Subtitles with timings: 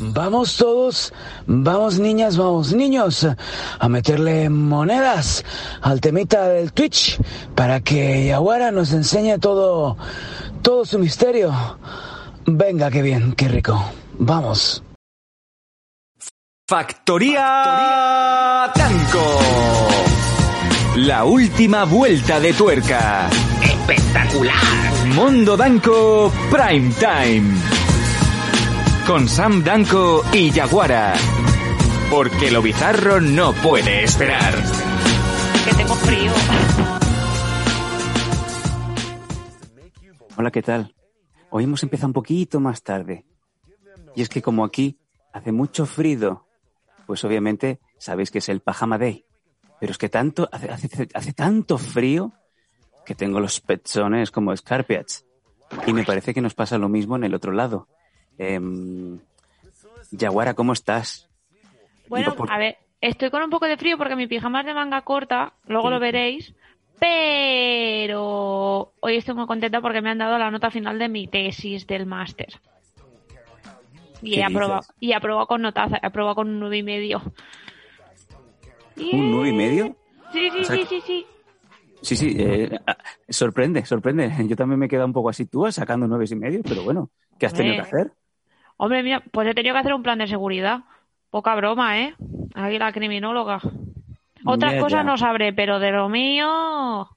[0.00, 1.12] Vamos todos,
[1.46, 3.26] vamos niñas, vamos niños,
[3.78, 5.44] a meterle monedas
[5.80, 7.18] al temita del Twitch
[7.54, 9.96] para que Yaguara nos enseñe todo,
[10.62, 11.52] todo su misterio.
[12.46, 13.82] Venga, qué bien, qué rico.
[14.18, 14.82] Vamos.
[16.68, 19.38] Factoría Danco.
[20.96, 23.28] La última vuelta de tuerca.
[23.62, 24.54] Espectacular.
[25.14, 27.77] Mundo Danco Prime Time.
[29.08, 31.14] Con Sam Danco y Yaguara.
[32.10, 34.52] Porque lo bizarro no puede esperar.
[35.64, 36.30] Que tengo frío.
[40.36, 40.94] Hola, ¿qué tal?
[41.48, 43.24] Hoy hemos empezado un poquito más tarde.
[44.14, 44.98] Y es que como aquí
[45.32, 46.46] hace mucho frío,
[47.06, 49.24] pues obviamente sabéis que es el pajama day.
[49.80, 52.34] Pero es que tanto, hace, hace, hace tanto frío
[53.06, 55.24] que tengo los pezones como escarpiats.
[55.86, 57.88] Y me parece que nos pasa lo mismo en el otro lado.
[58.38, 59.20] Em,
[60.12, 61.28] Yaguara, ¿cómo estás?
[62.08, 64.74] Bueno, por- a ver, estoy con un poco de frío porque mi pijama es de
[64.74, 66.54] manga corta, luego lo veréis,
[66.98, 71.86] pero hoy estoy muy contenta porque me han dado la nota final de mi tesis
[71.86, 72.60] del máster.
[74.20, 76.82] Y ¿Qué he aprobado, y he aprobado con notaza, he aprobado con un nueve y
[76.82, 77.22] medio.
[79.10, 79.96] ¿Un nueve y medio?
[80.32, 81.26] Sí, sí, O sea sí, sí, sí.
[82.00, 82.96] Sí, sí, eh, ah,
[83.28, 84.32] sorprende, sorprende.
[84.46, 87.10] Yo también me he quedado un poco así, tú sacando nueve y medio, pero bueno,
[87.38, 88.12] ¿qué has tenido que hacer?
[88.78, 90.80] Hombre, mira, pues he tenido que hacer un plan de seguridad.
[91.30, 92.14] Poca broma, ¿eh?
[92.54, 93.60] Aquí la criminóloga.
[94.44, 95.04] Otras Ya, cosas ya.
[95.04, 97.08] no sabré, pero de lo mío...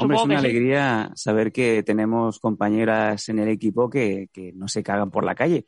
[0.00, 0.46] Hombre, es una sí.
[0.46, 5.34] alegría saber que tenemos compañeras en el equipo que, que no se cagan por la
[5.34, 5.64] calle.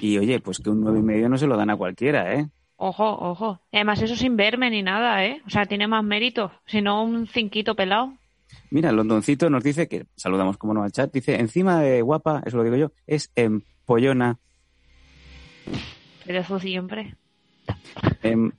[0.00, 2.48] Y oye, pues que un nueve y medio no se lo dan a cualquiera, ¿eh?
[2.76, 3.60] Ojo, ojo.
[3.72, 5.42] Además, eso sin verme ni nada, ¿eh?
[5.46, 6.50] O sea, tiene más mérito.
[6.66, 8.12] Si no, un cinquito pelado.
[8.70, 12.56] Mira, Londoncito nos dice que, saludamos como no al chat, dice, encima de guapa, eso
[12.56, 14.38] lo digo yo, es empollona.
[16.26, 17.16] Pero siempre.
[18.22, 18.50] Em,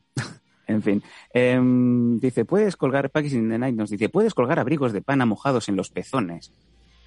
[0.68, 1.04] en fin.
[1.34, 5.26] Em, dice, puedes colgar, Package in the Night nos dice, puedes colgar abrigos de pana
[5.26, 6.52] mojados en los pezones.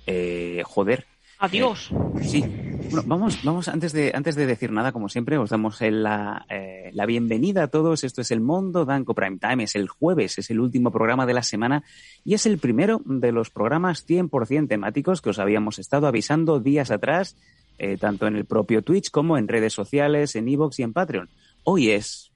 [0.06, 1.06] Eh, joder.
[1.38, 1.90] Adiós.
[2.22, 2.44] Sí.
[2.90, 6.90] Bueno, vamos, vamos antes de, antes de decir nada, como siempre, os damos la, eh,
[6.92, 8.04] la bienvenida a todos.
[8.04, 9.64] Esto es el Mundo Danco Prime Time.
[9.64, 11.82] Es el jueves, es el último programa de la semana
[12.24, 16.92] y es el primero de los programas 100% temáticos que os habíamos estado avisando días
[16.92, 17.36] atrás,
[17.78, 21.28] eh, tanto en el propio Twitch como en redes sociales, en Evox y en Patreon.
[21.64, 22.30] Hoy es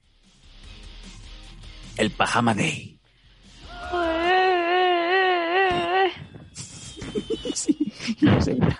[1.97, 2.99] el Pajama Day.
[8.19, 8.79] y nos, entra-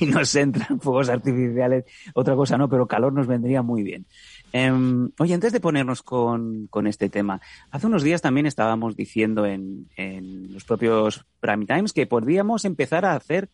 [0.00, 1.84] y nos entran fuegos artificiales,
[2.14, 4.06] otra cosa no, pero calor nos vendría muy bien.
[4.52, 9.46] Em, oye, antes de ponernos con, con este tema, hace unos días también estábamos diciendo
[9.46, 13.50] en, en los propios Prime Times que podríamos empezar a hacer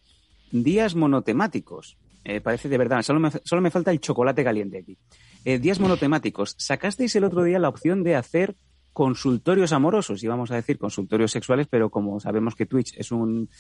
[0.53, 1.97] días monotemáticos.
[2.25, 4.97] Eh, parece de verdad, solo me, solo me falta el chocolate caliente aquí.
[5.45, 6.55] Eh, días monotemáticos.
[6.59, 8.57] Sacasteis el otro día la opción de hacer
[8.95, 13.51] consultorios amorosos, íbamos a decir consultorios sexuales, pero como sabemos que Twitch es un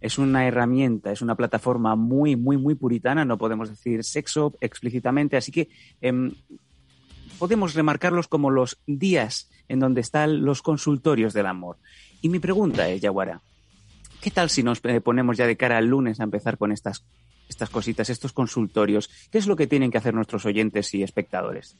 [0.00, 5.36] es una herramienta, es una plataforma muy, muy, muy puritana, no podemos decir sexo explícitamente,
[5.36, 5.68] así que
[6.00, 6.30] em,
[7.38, 11.78] podemos remarcarlos como los días en donde están los consultorios del amor.
[12.20, 13.40] Y mi pregunta es, Yaguara,
[14.20, 17.04] ¿qué tal si nos eh, ponemos ya de cara al lunes a empezar con estas,
[17.48, 19.10] estas cositas, estos consultorios?
[19.30, 21.76] ¿Qué es lo que tienen que hacer nuestros oyentes y espectadores?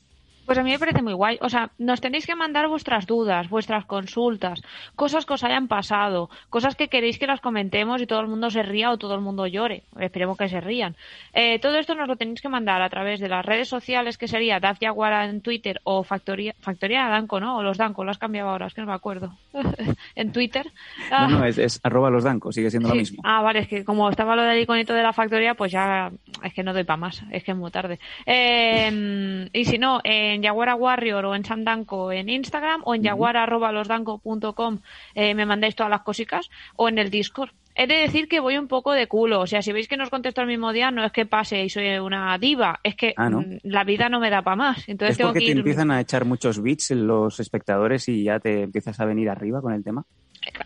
[0.47, 1.39] Pues a mí me parece muy guay.
[1.41, 4.61] O sea, nos tenéis que mandar vuestras dudas, vuestras consultas,
[4.97, 8.51] cosas que os hayan pasado, cosas que queréis que las comentemos y todo el mundo
[8.51, 9.83] se ría o todo el mundo llore.
[9.99, 10.97] Esperemos que se rían.
[11.33, 14.29] Eh, todo esto nos lo tenéis que mandar a través de las redes sociales, que
[14.29, 17.59] sería Daf Yaguara en Twitter o Factoría, Factoría Danco, ¿no?
[17.59, 19.33] O los Danco, lo has cambiado ahora, es que no me acuerdo.
[20.15, 20.71] en Twitter.
[21.11, 21.27] Ah.
[21.29, 22.95] No, no, es, es arroba los dancos, sigue siendo Sí.
[22.95, 23.23] lo mismo.
[23.25, 26.11] Ah, vale, es que como estaba lo del iconito de la factoría, pues ya
[26.43, 27.99] es que no doy para más, es que es muy tarde.
[28.27, 30.01] Eh, y si no,
[30.35, 34.81] en Yaguara Warrior o en Sandanco en Instagram o en yaguara.losdanco.com
[35.15, 37.51] eh, me mandáis todas las cositas o en el Discord.
[37.77, 39.41] he de decir que voy un poco de culo.
[39.41, 41.65] O sea, si veis que no os contesto el mismo día, no es que pase
[41.65, 43.41] y soy una diva, es que Ah, ¿no?
[43.41, 44.89] mm, la vida no me da para más.
[44.89, 48.39] Entonces ¿Es tengo porque que te empiezan a echar muchos bits los espectadores y ya
[48.39, 50.05] te empiezas a venir arriba con el tema?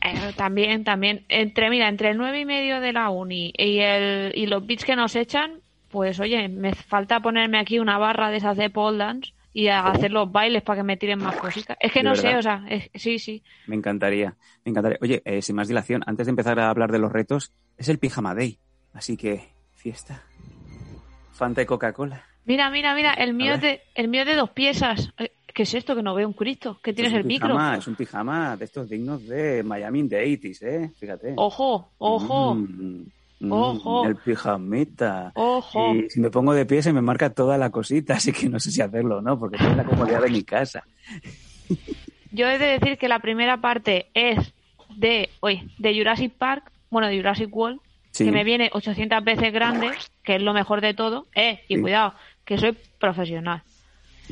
[0.02, 1.24] Eh, también, también.
[1.28, 4.84] Entre, mira, entre el nueve y medio de la uni y, el, y los beats
[4.84, 8.98] que nos echan, pues oye, me falta ponerme aquí una barra de esas de pole
[8.98, 11.76] dance y a hacer los bailes para que me tiren más cositas.
[11.80, 13.42] Es que De no sé, o sea, es- sí, sí.
[13.66, 14.98] Me encantaría, me encantaría.
[15.00, 17.98] Oye, eh, sin más dilación, antes de empezar a hablar de los retos, es el
[17.98, 18.60] Pijama Day.
[18.92, 20.22] Así que, fiesta.
[21.32, 22.24] Fanta y Coca-Cola.
[22.44, 25.10] Mira, mira, mira, el mío, es de, el mío es de dos piezas.
[25.18, 25.96] Eh, ¿Qué es esto?
[25.96, 26.78] Que no veo un Cristo.
[26.80, 27.58] ¿Qué tienes Es el micro?
[27.74, 30.92] Es un pijama de estos dignos de Miami the 80s, ¿eh?
[30.96, 31.32] Fíjate.
[31.36, 33.06] Ojo, ojo, mm,
[33.48, 34.06] Ojo.
[34.06, 35.32] El pijamita.
[35.34, 35.94] ojo.
[35.94, 38.58] Y si me pongo de pie se me marca toda la cosita, así que no
[38.58, 40.84] sé si hacerlo o no, porque tengo la comodidad de mi casa.
[42.32, 44.52] Yo he de decir que la primera parte es
[44.96, 47.80] de, oye, de Jurassic Park, bueno, de Jurassic World,
[48.10, 48.24] Sí.
[48.24, 49.90] que me viene 800 veces grande,
[50.24, 51.26] que es lo mejor de todo.
[51.34, 51.80] Eh, y Sí.
[51.80, 52.14] cuidado,
[52.44, 53.62] que soy profesional.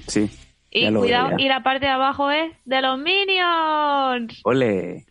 [0.09, 0.29] Sí.
[0.79, 4.41] Y cuidado, y la parte de abajo es de los Minions.
[4.45, 5.07] Ole.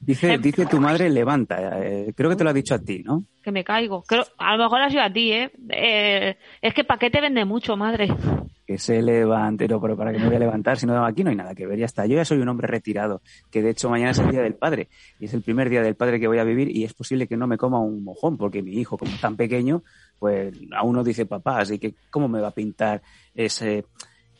[0.00, 1.78] Dice, dice tu madre, levanta.
[1.84, 3.24] Eh, creo que te lo ha dicho a ti, ¿no?
[3.42, 4.02] Que me caigo.
[4.02, 5.52] Creo, a lo mejor ha sido a ti, ¿eh?
[5.68, 8.08] Eh, es que ¿para qué te vende mucho, madre?
[8.66, 11.30] Que se levante, no, pero para que me voy a levantar, si no, aquí no
[11.30, 12.04] hay nada que ver, ya está.
[12.06, 14.88] Yo ya soy un hombre retirado, que de hecho mañana es el Día del Padre,
[15.20, 17.36] y es el primer Día del Padre que voy a vivir, y es posible que
[17.36, 19.84] no me coma un mojón, porque mi hijo, como es tan pequeño,
[20.18, 23.02] pues aún no dice papá, así que ¿cómo me va a pintar
[23.34, 23.84] ese,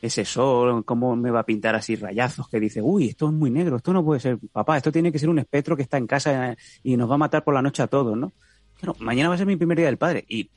[0.00, 0.84] ese sol?
[0.84, 3.92] ¿Cómo me va a pintar así rayazos que dice, uy, esto es muy negro, esto
[3.92, 6.96] no puede ser papá, esto tiene que ser un espectro que está en casa y
[6.96, 8.32] nos va a matar por la noche a todos, ¿no?
[8.80, 10.48] Claro, mañana va a ser mi primer Día del Padre, y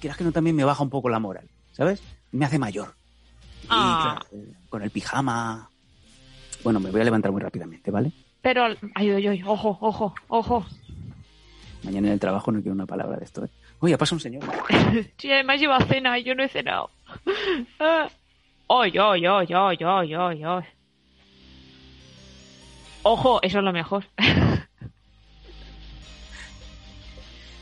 [0.00, 2.00] quieras que no también me baja un poco la moral, ¿sabes?
[2.32, 2.94] Me hace mayor.
[3.64, 4.20] Y, Ah.
[4.30, 5.68] claro, con el pijama.
[6.62, 8.12] Bueno, me voy a levantar muy rápidamente, ¿vale?
[8.42, 10.64] Pero, ay, ay, ay, ojo, ojo, ojo.
[11.82, 13.44] Mañana en el trabajo no quiero una palabra de esto.
[13.44, 13.48] ¿eh?
[13.80, 14.44] Oye, pasa un señor.
[15.18, 16.90] Sí, además lleva cena y yo no he cenado.
[18.68, 20.64] Ay, ay, ay, ay, ay, ay, ay.
[23.02, 24.04] Ojo, eso es lo mejor.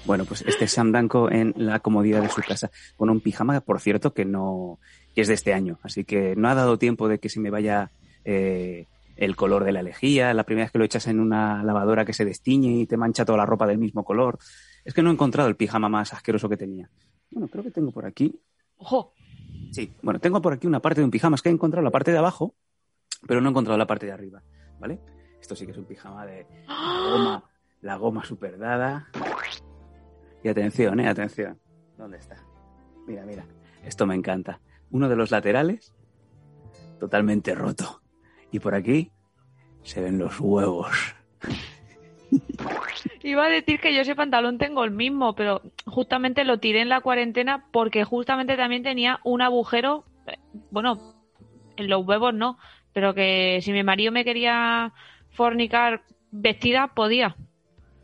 [0.06, 3.58] Bueno, pues este es Sam Danko en la comodidad de su casa, con un pijama,
[3.62, 4.78] por cierto, que no
[5.14, 5.78] que es de este año.
[5.82, 7.90] Así que no ha dado tiempo de que se me vaya
[8.26, 8.86] eh,
[9.16, 10.34] el color de la lejía.
[10.34, 13.24] La primera vez que lo echas en una lavadora que se destiñe y te mancha
[13.24, 14.38] toda la ropa del mismo color.
[14.84, 16.90] Es que no he encontrado el pijama más asqueroso que tenía.
[17.30, 18.38] Bueno, creo que tengo por aquí
[18.76, 19.14] Ojo.
[19.74, 21.34] Sí, bueno, tengo por aquí una parte de un pijama.
[21.34, 22.54] Es que he encontrado la parte de abajo,
[23.26, 24.40] pero no he encontrado la parte de arriba,
[24.78, 25.00] ¿vale?
[25.40, 27.50] Esto sí que es un pijama de la goma,
[27.80, 29.08] la goma super dada.
[30.44, 31.58] Y atención, eh, atención.
[31.98, 32.36] ¿Dónde está?
[33.08, 33.46] Mira, mira.
[33.82, 34.60] Esto me encanta.
[34.92, 35.92] Uno de los laterales,
[37.00, 38.00] totalmente roto.
[38.52, 39.10] Y por aquí
[39.82, 41.16] se ven los huevos.
[43.22, 46.88] Iba a decir que yo ese pantalón tengo el mismo, pero justamente lo tiré en
[46.88, 50.38] la cuarentena porque justamente también tenía un agujero, eh,
[50.70, 51.14] bueno,
[51.76, 52.58] en los huevos no,
[52.92, 54.92] pero que si mi marido me quería
[55.30, 57.36] fornicar vestida, podía.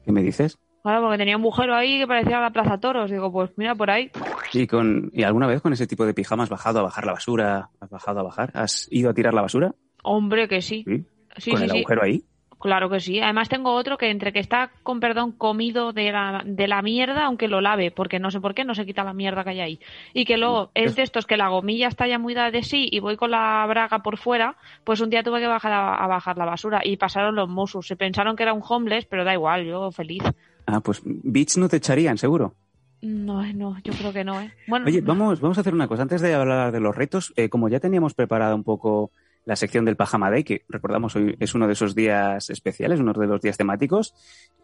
[0.04, 0.58] ¿Qué me dices?
[0.82, 3.10] Claro, porque tenía un agujero ahí que parecía la Plaza Toros.
[3.10, 4.10] Digo, pues mira, por ahí.
[4.52, 7.12] ¿Y, con, ¿Y alguna vez con ese tipo de pijama has bajado a bajar la
[7.12, 7.70] basura?
[7.80, 8.50] ¿Has bajado a bajar?
[8.54, 9.74] ¿Has ido a tirar la basura?
[10.02, 10.84] Hombre, que sí.
[10.86, 11.04] Sí.
[11.36, 12.24] Sí, ¿Con sí, el agujero ahí?
[12.60, 13.20] Claro que sí.
[13.20, 17.24] Además tengo otro que entre que está, con perdón, comido de la, de la mierda,
[17.24, 19.60] aunque lo lave, porque no sé por qué no se quita la mierda que hay
[19.60, 19.80] ahí.
[20.12, 22.86] Y que luego es de estos que la gomilla está ya muy dada de sí
[22.92, 26.06] y voy con la braga por fuera, pues un día tuve que bajar a, a
[26.06, 27.86] bajar la basura y pasaron los Mossos.
[27.86, 30.22] Se pensaron que era un homeless, pero da igual, yo feliz.
[30.66, 32.54] Ah, pues Beach no te echarían, seguro.
[33.02, 34.52] No, no, yo creo que no, ¿eh?
[34.68, 36.02] Bueno, Oye, vamos, vamos a hacer una cosa.
[36.02, 39.10] Antes de hablar de los retos, eh, como ya teníamos preparada un poco
[39.50, 43.12] la sección del Pajama Day, que recordamos hoy es uno de esos días especiales, uno
[43.12, 44.14] de los días temáticos,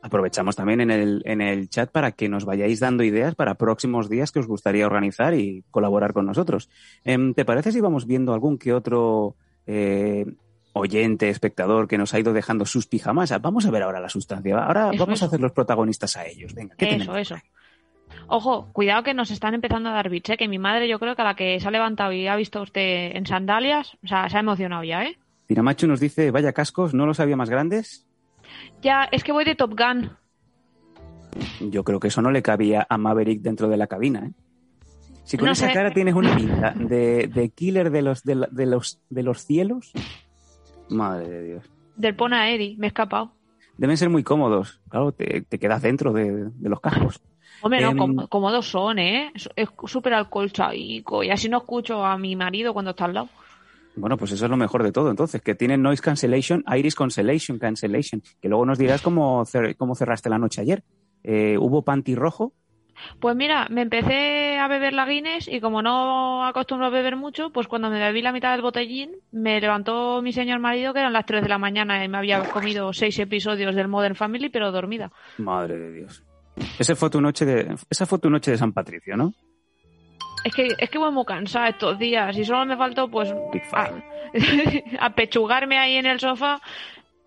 [0.01, 4.09] aprovechamos también en el, en el chat para que nos vayáis dando ideas para próximos
[4.09, 6.71] días que os gustaría organizar y colaborar con nosotros.
[7.03, 9.35] Em, ¿Te parece si vamos viendo algún que otro
[9.67, 10.25] eh,
[10.73, 13.35] oyente, espectador que nos ha ido dejando sus pijamas?
[13.43, 14.57] Vamos a ver ahora la sustancia.
[14.57, 15.25] Ahora Eso, vamos eso.
[15.25, 16.55] a hacer los protagonistas a ellos.
[16.55, 17.19] Venga, ¿qué eso, tenemos?
[17.19, 17.35] eso.
[18.29, 20.37] Ojo, cuidado que nos están empezando a dar bits, ¿eh?
[20.37, 22.61] Que mi madre, yo creo que a la que se ha levantado y ha visto
[22.63, 25.17] usted en sandalias, o sea, se ha emocionado ya, ¿eh?
[25.47, 28.05] Tiramacho nos dice, vaya cascos, ¿no los había más grandes?
[28.83, 30.11] Ya, es que voy de Top Gun.
[31.71, 34.33] Yo creo que eso no le cabía a Maverick dentro de la cabina, ¿eh?
[35.25, 35.73] Si con No esa sé.
[35.73, 39.45] cara tienes una pinta de, de killer de los, de, la- de los, de los
[39.45, 39.93] cielos,
[40.89, 41.71] madre de Dios.
[41.97, 43.33] Del Pona Eddie, me he escapado.
[43.77, 44.81] Deben ser muy cómodos.
[44.89, 47.21] Claro, te, te quedas dentro de, de los cascos.
[47.63, 49.33] Hombre, no, com- cómodos son, ¿eh?
[49.35, 53.29] Es es súper alcolchaico y así no escucho a mi marido cuando está al lado.
[53.97, 57.59] Bueno, pues eso es lo mejor de todo, entonces, que tienen noise cancellation, iris cancellation,
[57.59, 60.83] cancellation, que luego nos dirás cómo, cer- cómo cerraste la noche ayer.
[61.25, 62.53] Eh, ¿Hubo panty rojo?
[63.21, 67.51] Pues mira, me empecé a beber la Guinness y como no acostumbro a beber mucho,
[67.51, 71.13] pues cuando me bebí la mitad del botellín, me levantó mi señor marido que eran
[71.13, 74.73] las 3 de la mañana y me había comido seis episodios del Modern Family, pero
[74.73, 75.11] dormida.
[75.39, 76.23] Madre de Dios.
[76.79, 79.33] Esa fue tu noche de, esa fue tu noche de San Patricio, ¿no?
[80.45, 83.35] Es que, es que voy muy cansada estos días y solo me faltó pues
[83.73, 83.91] a,
[85.01, 86.61] apechugarme ahí en el sofá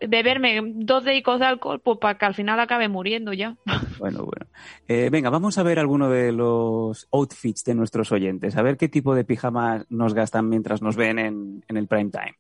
[0.08, 3.56] beberme dos dedicos de alcohol pues para que al final acabe muriendo ya.
[4.00, 4.46] Bueno, bueno.
[4.88, 8.88] Eh, venga, vamos a ver alguno de los outfits de nuestros oyentes, a ver qué
[8.88, 12.38] tipo de pijamas nos gastan mientras nos ven en, el prime time.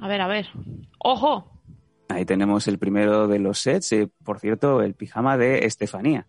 [0.00, 0.48] A ver, a ver.
[0.98, 1.57] ¡Ojo!
[2.08, 6.26] Ahí tenemos el primero de los sets, eh, por cierto, el pijama de Estefanía.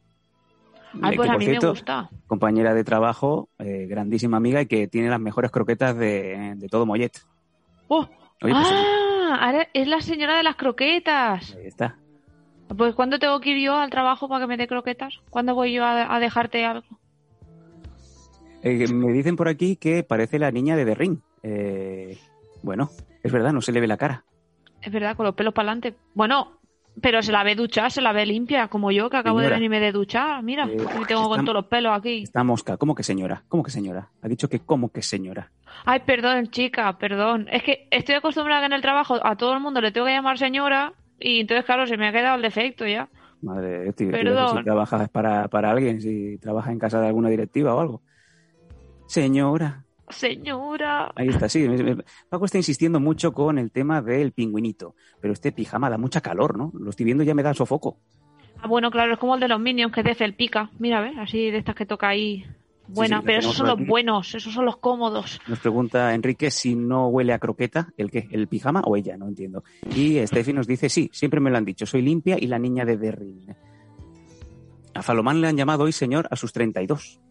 [1.01, 2.09] Ay, pues a mí me gusta.
[2.27, 7.21] Compañera de trabajo, eh, grandísima amiga y que tiene las mejores croquetas de, todo Mollet.
[7.87, 8.07] ¡Oh!
[8.39, 9.37] Pues ¡Ah!
[9.39, 11.55] Ahora es la señora de las croquetas.
[11.55, 11.97] Ahí está.
[12.75, 15.21] Pues ¿cuándo tengo que ir yo al trabajo para que me dé croquetas?
[15.29, 16.85] ¿Cuándo voy yo a, dejarte algo?
[18.61, 21.19] Eh, me dicen por aquí que parece la niña de The Ring.
[21.43, 22.17] Eh,
[22.61, 22.89] bueno,
[23.23, 24.23] es verdad, no se le ve la cara.
[24.81, 25.95] Es verdad, con los pelos para adelante.
[26.13, 26.59] Bueno,
[27.01, 29.79] pero se la ve duchar, se la ve limpia, como yo que acabo de venirme
[29.79, 30.43] de duchar.
[30.43, 32.23] Mira, eh, tengo con todos los pelos aquí.
[32.23, 32.77] Está mosca.
[32.77, 33.43] ¿Cómo que señora?
[33.47, 34.09] ¿Cómo que señora?
[34.21, 35.51] Ha dicho que ¿cómo que señora?
[35.85, 37.47] Ay, perdón, chica, perdón.
[37.51, 40.13] Es que estoy acostumbrada que en el trabajo a todo el mundo le tengo que
[40.13, 43.09] llamar señora y entonces, claro, se me ha quedado el defecto ya.
[43.41, 47.79] Madre, tío, si trabajas para, para alguien, si trabajas en casa de alguna directiva o
[47.79, 48.01] algo.
[49.07, 49.85] Señora.
[50.09, 51.11] Señora.
[51.15, 51.67] Ahí está, sí.
[52.29, 56.57] Paco está insistiendo mucho con el tema del pingüinito, pero este pijama da mucha calor,
[56.57, 56.71] ¿no?
[56.73, 57.97] Lo estoy viendo y ya me da sofoco.
[58.61, 60.69] Ah, bueno, claro, es como el de los Minions que dice el pica.
[60.79, 61.17] Mira, ¿ves?
[61.17, 62.45] Así de estas que toca ahí
[62.91, 65.39] Buena, pero esos son los buenos, esos son los cómodos.
[65.47, 68.27] Nos pregunta Enrique si no huele a croqueta, ¿el qué?
[68.31, 69.15] ¿El pijama o ella?
[69.15, 69.63] No entiendo.
[69.95, 72.85] Y Steffi nos dice, sí, siempre me lo han dicho, soy limpia y la niña
[72.85, 73.45] de Derry.
[74.95, 77.21] A Falomán le han llamado hoy señor a sus 32.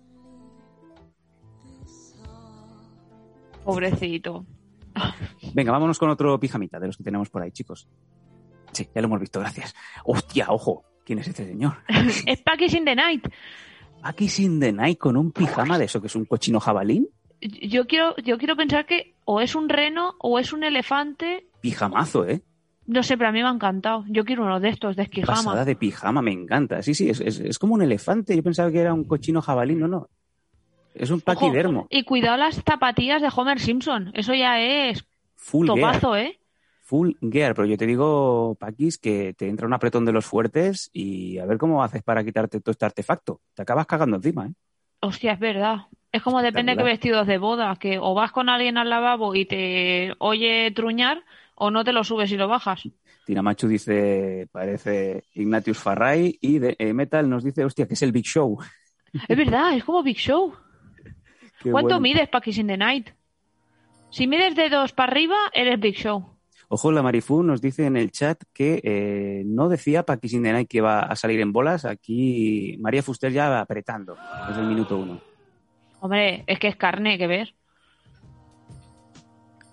[3.68, 4.46] Pobrecito.
[5.52, 7.86] Venga, vámonos con otro pijamita de los que tenemos por ahí, chicos.
[8.72, 9.74] Sí, ya lo hemos visto, gracias.
[10.06, 11.74] Hostia, ojo, ¿quién es este señor?
[12.26, 13.28] es Package in the Night.
[14.02, 17.08] Aquí sin the night con un pijama de eso, que es un cochino jabalín.
[17.42, 21.46] Yo quiero, yo quiero pensar que o es un reno o es un elefante.
[21.60, 22.40] Pijamazo, ¿eh?
[22.86, 24.06] No sé, pero a mí me ha encantado.
[24.08, 25.36] Yo quiero uno de estos, de esquijama.
[25.36, 26.80] Pasada de pijama, me encanta.
[26.80, 28.34] Sí, sí, es, como un elefante.
[28.34, 30.08] Yo pensaba que era un cochino jabalín, no, no.
[30.98, 31.86] Es un paquidermo.
[31.90, 34.10] y cuidado las zapatillas de Homer Simpson.
[34.14, 35.04] Eso ya es
[35.36, 36.38] Full topazo, ¿eh?
[36.88, 40.88] full gear, pero yo te digo, Paquis, que te entra un apretón de los fuertes
[40.90, 43.42] y a ver cómo haces para quitarte todo este artefacto.
[43.52, 44.54] Te acabas cagando encima, ¿eh?
[45.00, 45.82] Hostia, es verdad.
[46.10, 49.34] Es como depende de qué vestidos de boda, que o vas con alguien al lavabo
[49.34, 51.22] y te oye truñar,
[51.54, 52.88] o no te lo subes y lo bajas.
[53.28, 58.12] Machu dice, parece Ignatius Farray, y de, eh, Metal nos dice, hostia, que es el
[58.12, 58.58] Big Show.
[59.28, 60.54] Es verdad, es como Big Show.
[61.62, 63.10] ¿Cuánto mides, Paquis in the Night?
[64.10, 66.38] Si mides de dos para arriba, eres Big Show.
[66.70, 70.82] Ojo, la Marifú nos dice en el chat que eh, no decía Paqui Sindenay que
[70.82, 71.86] va a salir en bolas.
[71.86, 75.18] Aquí María Fuster ya va apretando desde el minuto uno.
[76.00, 77.54] Hombre, es que es carne que ver.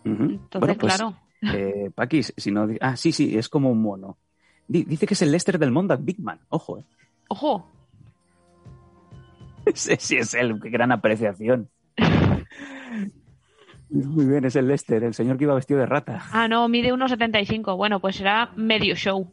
[0.06, 1.18] Entonces, pues, claro.
[1.42, 2.68] Eh, Paquis, si no.
[2.80, 4.18] Ah, sí, sí, es como un mono.
[4.68, 6.40] Dice que es el Lester del Mondak Bigman.
[6.50, 6.86] Ojo, eh.
[7.28, 7.70] Ojo.
[9.74, 10.60] sí, sí, es él.
[10.62, 11.70] Qué gran apreciación.
[13.90, 16.24] Muy bien, es el Lester, el señor que iba vestido de rata.
[16.32, 17.78] Ah, no, mide 1,75.
[17.78, 19.32] Bueno, pues será medio show.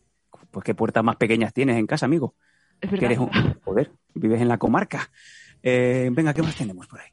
[0.51, 2.35] Pues qué puertas más pequeñas tienes en casa, amigo.
[2.81, 3.19] Es verdad.
[3.19, 3.31] un...
[3.65, 5.11] Joder, vives en la comarca.
[5.63, 7.09] Eh, venga, ¿qué más tenemos por ahí?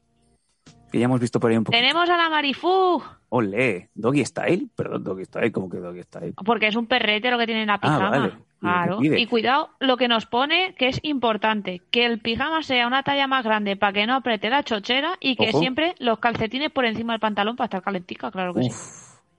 [0.90, 1.76] Que ya hemos visto por ahí un poco.
[1.76, 3.02] Tenemos a la Marifú.
[3.28, 4.68] Ole, Doggy Style.
[4.74, 6.34] Perdón, Doggy Style, ¿cómo que Doggy Style?
[6.44, 8.40] Porque es un perrete lo que tiene en la ah, pijama.
[8.60, 8.98] Claro.
[9.02, 13.26] Y cuidado lo que nos pone, que es importante, que el pijama sea una talla
[13.26, 17.14] más grande para que no apriete la chochera y que siempre los calcetines por encima
[17.14, 18.70] del pantalón para estar calentica, claro que sí.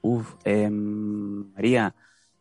[0.02, 1.94] Uf, em, María,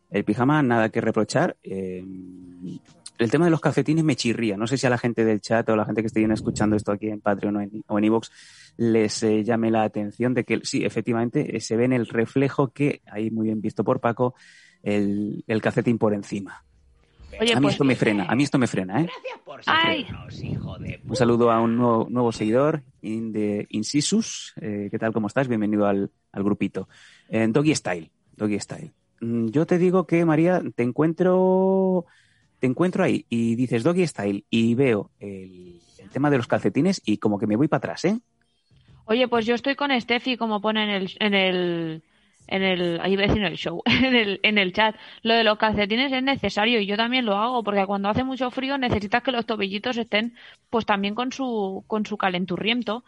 [0.09, 1.55] el pijama nada que reprochar.
[1.61, 2.79] Em,
[3.23, 4.57] el tema de los calcetines me chirría.
[4.57, 6.75] No sé si a la gente del chat o a la gente que esté escuchando
[6.75, 8.31] esto aquí en Patreon o en, o Evox
[8.77, 12.71] les eh, llame la atención de que sí, efectivamente, eh, se ve en el reflejo
[12.71, 14.35] que, ahí muy bien visto por Paco,
[14.83, 16.63] el, el calcetín por encima
[17.39, 19.09] a mí pues esto me frena, a mí esto me frena, ¿eh?
[21.07, 24.53] Un saludo a un nuevo, seguidor, in de Incisus.
[24.61, 25.47] Eh, ¿Qué tal, cómo estás?
[25.47, 26.87] Bienvenido al, grupito.
[27.29, 28.91] En Doggy Style, Doggy Style.
[29.21, 32.05] Mm, yo te digo que, María, te encuentro,
[32.61, 37.17] te encuentro ahí y dices Doggy Style y veo el, tema de los calcetines y
[37.17, 38.19] como que me voy para atrás, ¿eh?
[39.05, 42.03] Oye, pues yo estoy con Steffi, como pone en el, en el,
[42.47, 45.57] en el, ahí voy en el show, en el, en el chat, lo de los
[45.57, 49.31] calcetines es necesario y yo también lo hago porque cuando hace mucho frío necesitas que
[49.31, 50.35] los tobillitos estén
[50.69, 53.03] pues también con su, con su calenturriento.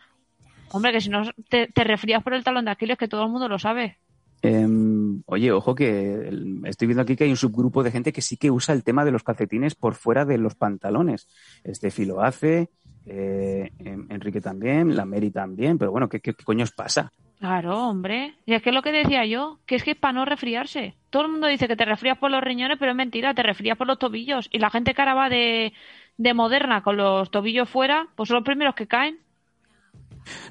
[0.72, 3.48] Hombre, que si no te, te por el talón de Aquiles, que todo el mundo
[3.48, 4.00] lo sabe.
[4.46, 6.30] Em, oye, ojo que
[6.66, 9.06] estoy viendo aquí que hay un subgrupo de gente que sí que usa el tema
[9.06, 11.30] de los calcetines por fuera de los pantalones.
[11.64, 12.70] Este filo hace,
[13.06, 17.10] eh, Enrique también, la Mary también, pero bueno, ¿qué, qué, qué coño os pasa?
[17.40, 18.36] Claro, hombre.
[18.46, 20.96] Y es que es lo que decía yo, que es que es para no resfriarse.
[21.10, 23.78] Todo el mundo dice que te resfrías por los riñones, pero es mentira, te resfrías
[23.78, 24.50] por los tobillos.
[24.52, 25.72] Y la gente que ahora va de,
[26.18, 29.20] de moderna con los tobillos fuera, pues son los primeros que caen.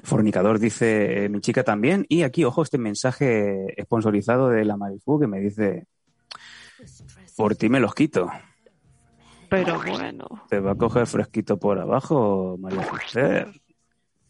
[0.03, 2.05] Fornicador dice eh, mi chica también.
[2.09, 5.85] Y aquí, ojo, este mensaje sponsorizado de la Marifu que me dice:
[7.35, 8.29] Por ti me los quito.
[9.49, 13.45] Pero bueno, Te va a coger fresquito por abajo, María José.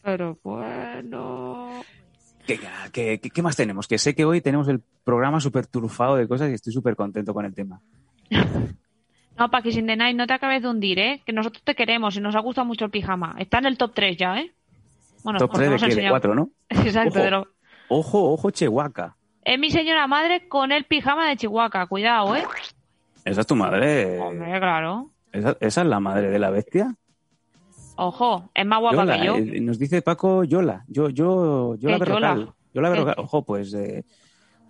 [0.02, 1.82] pero bueno.
[2.46, 2.60] ¿Qué,
[2.92, 3.88] qué, qué- más tenemos?
[3.88, 7.34] Que sé que hoy tenemos el programa súper trufado de cosas y estoy súper contento
[7.34, 7.82] con el tema.
[9.36, 11.24] No, Paki Sin Night, no te acabes de hundir, ¿eh?
[11.26, 13.34] Que nosotros te queremos y nos ha gustado mucho el pijama.
[13.40, 14.54] Está en el top 3 ya, ¿eh?
[15.24, 16.50] Bueno, Top porque 3 de, de enseñado- 4, ¿no?
[16.70, 17.48] Exacto, Ojo.
[17.90, 19.16] Ojo, ojo, Chihuahua.
[19.44, 21.88] Es mi señora madre con el pijama de Chihuahua.
[21.88, 22.44] Cuidado, ¿eh?
[23.26, 24.20] Esa es tu madre.
[24.20, 25.10] Hombre, claro.
[25.32, 26.96] Esa, esa es la madre de la bestia.
[27.96, 29.36] Ojo, es más guapa Yola, que yo.
[29.38, 30.84] eh, nos dice Paco Yola.
[30.88, 32.40] Yo, yo, Yola ¿Qué, Berrocal.
[32.40, 32.54] Yola?
[32.74, 32.90] Yola.
[32.90, 33.16] Berrocal.
[33.18, 33.74] Ojo, pues.
[33.74, 34.04] eh,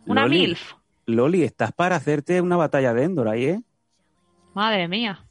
[0.05, 0.73] Una Loli, MILF.
[1.05, 3.61] Loli, estás para hacerte una batalla de Endor ahí, ¿eh?
[4.53, 5.22] Madre mía.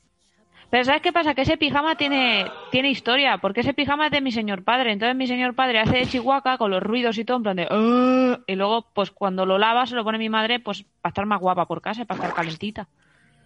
[0.73, 1.35] Pero ¿sabes qué pasa?
[1.35, 4.91] Que ese pijama tiene, tiene historia, porque ese pijama es de mi señor padre.
[4.91, 7.69] Entonces mi señor padre hace de chihuahua con los ruidos y todo, en plan de...
[7.71, 11.27] "Ah", y luego, pues cuando lo lava, se lo pone mi madre, pues para estar
[11.27, 12.89] más guapa por casa, para estar calentita.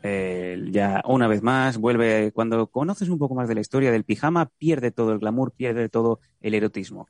[0.04, 4.04] Eh, ya una vez más vuelve cuando conoces un poco más de la historia del
[4.04, 7.08] pijama pierde todo el glamour pierde todo el erotismo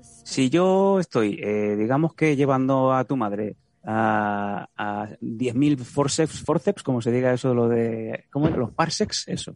[0.00, 3.54] si yo estoy eh, digamos que llevando a tu madre
[3.86, 8.56] a, a 10.000 forceps forceps como se diga eso lo de cómo era?
[8.56, 9.54] los parsecs eso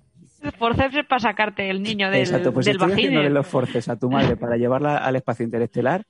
[0.58, 3.99] Forceps es para sacarte el niño del, exacto pues del estoy haciéndole los forceps a
[3.99, 6.04] tu madre para llevarla al espacio interestelar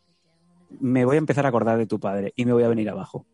[0.81, 3.27] me voy a empezar a acordar de tu padre y me voy a venir abajo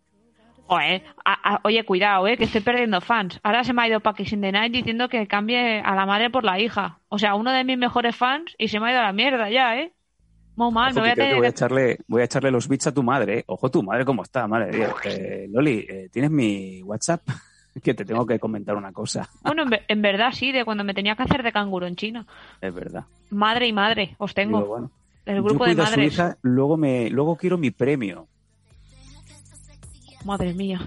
[0.69, 3.39] Joder, a- a- oye, cuidado, eh, que estoy perdiendo fans.
[3.45, 6.29] Ahora se me ha ido Paki Sin the Night diciendo que cambie a la madre
[6.29, 6.99] por la hija.
[7.09, 9.49] O sea, uno de mis mejores fans y se me ha ido a la mierda
[9.49, 9.93] ya, ¿eh?
[10.57, 12.67] Muy mal, Ojo, me voy que a que voy a echarle, voy a echarle los
[12.69, 13.41] bits a tu madre.
[13.41, 13.45] ¿eh?
[13.47, 14.95] Ojo, tu madre cómo está, madre de Dios.
[15.05, 17.23] Eh, Loli, eh, ¿tienes mi WhatsApp?
[17.83, 19.29] que te tengo que comentar una cosa.
[19.43, 21.95] Bueno, en, ve- en verdad sí, de cuando me tenía que hacer de canguro en
[21.95, 22.27] China.
[22.63, 23.05] Es verdad.
[23.31, 24.59] Madre y madre, os tengo.
[24.61, 24.91] Digo, bueno,
[25.27, 26.13] el yo grupo de cuido a su madres.
[26.15, 28.27] hija, luego, me, luego quiero mi premio.
[30.25, 30.81] Madre mía.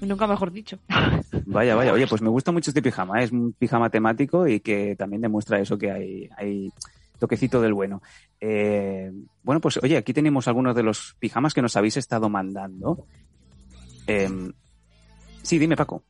[0.00, 0.78] Nunca mejor dicho.
[1.46, 1.92] Vaya, vaya.
[1.92, 3.20] Oye, pues me gusta mucho este pijama.
[3.20, 3.24] ¿eh?
[3.24, 6.72] Es un pijama temático y que también demuestra eso que hay, hay
[7.20, 8.02] toquecito del bueno.
[8.40, 9.12] Eh,
[9.44, 13.06] bueno, pues oye, aquí tenemos algunos de los pijamas que nos habéis estado mandando.
[14.08, 14.28] Eh,
[15.42, 16.02] sí, dime, Paco.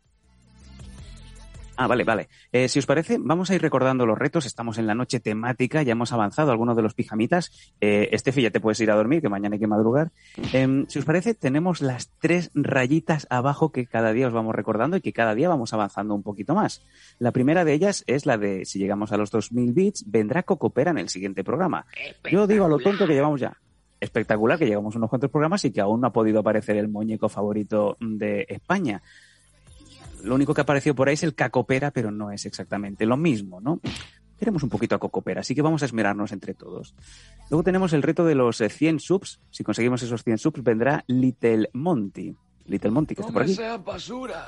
[1.83, 2.29] Ah, vale, vale.
[2.53, 4.45] Eh, si os parece, vamos a ir recordando los retos.
[4.45, 7.73] Estamos en la noche temática, ya hemos avanzado algunos de los pijamitas.
[7.81, 10.11] Eh, Estefi, ya te puedes ir a dormir, que mañana hay que madrugar.
[10.53, 14.99] Eh, si os parece, tenemos las tres rayitas abajo que cada día os vamos recordando
[14.99, 16.85] y que cada día vamos avanzando un poquito más.
[17.19, 20.91] La primera de ellas es la de, si llegamos a los 2000 bits, vendrá Cocopera
[20.91, 21.87] en el siguiente programa.
[22.31, 23.57] Yo digo a lo tonto que llevamos ya.
[24.01, 27.31] Espectacular que llevamos unos cuantos programas y que aún no ha podido aparecer el muñeco
[27.31, 29.03] favorito de España.
[30.25, 33.61] Lo único que apareció por ahí es el Cacopera, pero no es exactamente lo mismo,
[33.61, 33.81] ¿no?
[34.39, 36.95] Queremos un poquito a Cocopera, así que vamos a esmerarnos entre todos.
[37.51, 39.41] Luego tenemos el reto de los eh, 100 subs.
[39.51, 42.35] Si conseguimos esos 100 subs, vendrá Little Monty.
[42.65, 43.57] Little Monty, que está por aquí.
[43.85, 44.47] basura.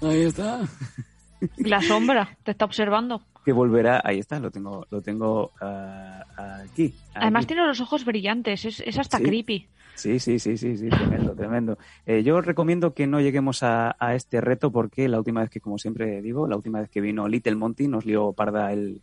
[0.00, 0.60] Ahí está.
[1.58, 3.22] La sombra te está observando.
[3.44, 4.00] Que volverá.
[4.04, 6.22] Ahí está, lo tengo, lo tengo ah,
[6.64, 6.94] aquí.
[7.14, 7.54] Además aquí.
[7.54, 9.24] tiene los ojos brillantes, es, es hasta Sí.
[9.24, 9.68] creepy.
[9.94, 11.78] Sí, sí, sí, sí, sí, tremendo, tremendo.
[12.06, 15.60] Eh, yo recomiendo que no lleguemos a, a este reto porque la última vez que,
[15.60, 19.02] como siempre digo, la última vez que vino Little Monty nos lió parda el,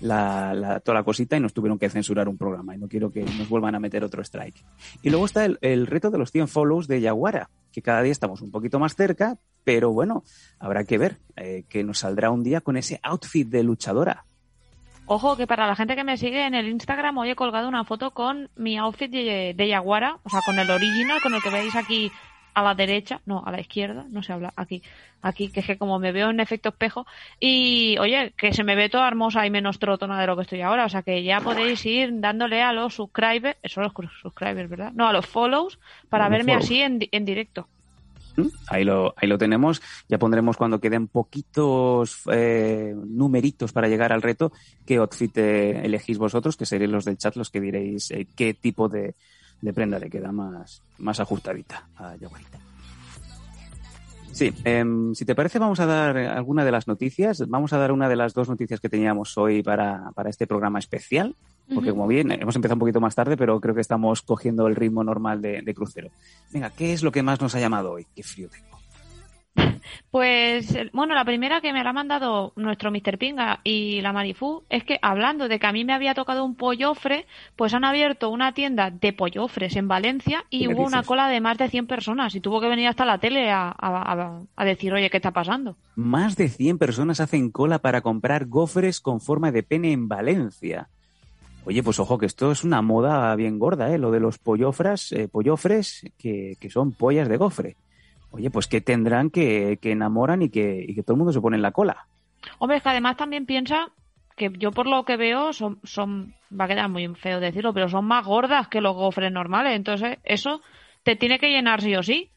[0.00, 3.10] la, la- toda la cosita y nos tuvieron que censurar un programa y no quiero
[3.10, 4.64] que nos vuelvan a meter otro strike.
[5.02, 8.12] Y luego está el, el reto de los 100 follows de Yaguara, que cada día
[8.12, 10.22] estamos un poquito más cerca, pero bueno,
[10.58, 14.24] habrá que ver eh, que nos saldrá un día con ese outfit de luchadora.
[15.10, 17.84] Ojo, que para la gente que me sigue en el Instagram hoy he colgado una
[17.84, 21.74] foto con mi outfit de, Yaguara, o sea, con el original, con el que veis
[21.76, 22.12] aquí
[22.58, 24.82] a la derecha, no, a la izquierda, no se habla, aquí,
[25.22, 27.06] aquí, que es que como me veo en efecto espejo,
[27.40, 30.62] y oye, que se me ve toda hermosa y menos trotona de lo que estoy
[30.62, 33.92] ahora, o sea que ya podéis ir dándole a los subscribers, eso los
[34.22, 34.92] subscribers, ¿verdad?
[34.94, 37.68] No, a los follows, para A verme así en, en directo.
[38.68, 39.82] Ahí lo, ahí lo tenemos.
[40.08, 44.52] Ya pondremos cuando queden poquitos eh, numeritos para llegar al reto
[44.86, 48.54] qué outfit eh, elegís vosotros, que seréis los del chat los que diréis eh, qué
[48.54, 49.14] tipo de,
[49.60, 52.58] de prenda le queda más, más ajustadita a Yaguarita.
[54.32, 57.44] Sí, em, si te parece vamos a dar alguna de las noticias.
[57.48, 60.78] Vamos a dar una de las dos noticias que teníamos hoy para, para este programa
[60.78, 61.34] especial,
[61.74, 64.76] porque como bien, hemos empezado un poquito más tarde, pero creo que estamos cogiendo el
[64.76, 66.10] ritmo normal de, de crucero.
[66.52, 68.06] Venga, ¿qué es lo que más nos ha llamado hoy?
[68.14, 68.77] Qué frío tengo.
[70.10, 73.18] Pues, bueno, la primera que me la ha mandado nuestro Mr.
[73.18, 76.54] Pinga y la Marifú es que hablando de que a mí me había tocado un
[76.56, 81.28] pollofre, pues han abierto una tienda de pollofres en Valencia y ¿Qué hubo una cola
[81.28, 83.74] de más de 100 personas y tuvo que venir hasta la tele a, a-
[84.12, 85.76] a- a decir, oye, ¿qué está pasando?
[85.94, 90.88] Más de 100 personas hacen cola para comprar gofres con forma de pene en Valencia.
[91.66, 93.98] Oye, pues ojo que esto es una moda bien gorda, ¿eh?
[93.98, 97.76] Lo de los pollofras, eh, pollofres que, que son pollas de gofre.
[98.30, 101.40] Oye, pues que tendrán que, que enamoran y que, y que todo el mundo se
[101.40, 102.06] pone en la cola.
[102.58, 103.88] Hombre, es que además también piensa
[104.36, 107.88] que yo por lo que veo son, son, va a quedar muy feo decirlo, pero
[107.88, 109.74] son más gordas que los gofres normales.
[109.74, 110.62] Entonces, eso
[111.02, 112.30] te tiene que llenar sí o sí.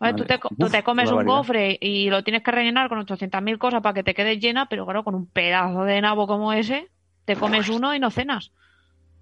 [0.00, 3.82] Vale, tú, te, tú comes un gofre y lo tienes que rellenar con 800.000 cosas
[3.82, 6.88] para que te quedes llena, pero claro, con un pedazo de nabo como ese,
[7.24, 8.50] te comes uno y no cenas.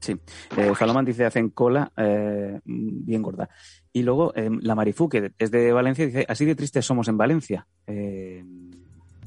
[0.00, 0.16] Sí,
[0.56, 3.50] eh, Salomán dice hacen cola eh, bien gorda.
[3.92, 7.16] Y luego eh, la Marifú, que es de Valencia, dice así de tristes somos en
[7.16, 7.66] Valencia.
[7.86, 8.44] Eh,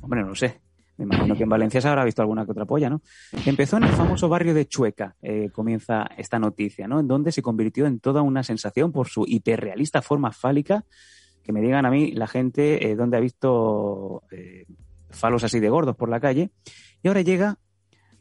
[0.02, 0.62] hombre, no lo sé.
[0.96, 3.02] Me imagino que en Valencia se habrá visto alguna que otra polla, ¿no?
[3.46, 7.00] Empezó en el famoso barrio de Chueca, eh, comienza esta noticia, ¿no?
[7.00, 10.86] En donde se convirtió en toda una sensación por su hiperrealista forma fálica.
[11.44, 14.24] Que me digan a mí la gente eh, dónde ha visto
[15.10, 16.52] falos así de gordos por la calle.
[17.02, 17.58] Y ahora llega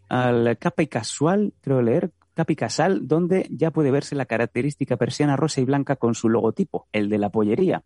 [0.08, 4.96] al Capa y Casual, creo leer, Capa y Casal, donde ya puede verse la característica
[4.96, 7.84] persiana rosa y blanca con su logotipo, el de la pollería.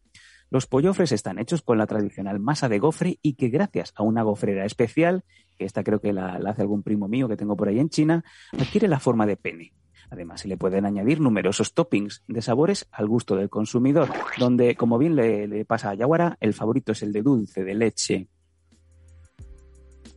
[0.51, 4.23] Los pollofres están hechos con la tradicional masa de gofre y que gracias a una
[4.23, 5.25] gofrera especial,
[5.59, 8.25] que esta creo que la, hace algún primo mío que tengo por ahí en China,
[8.57, 9.73] adquiere la forma de pene.
[10.09, 14.99] Además, se le pueden añadir numerosos toppings de sabores al gusto del consumidor, donde, como
[14.99, 18.29] bien le, le pasa a Yaguara, el favorito es el de dulce, de leche.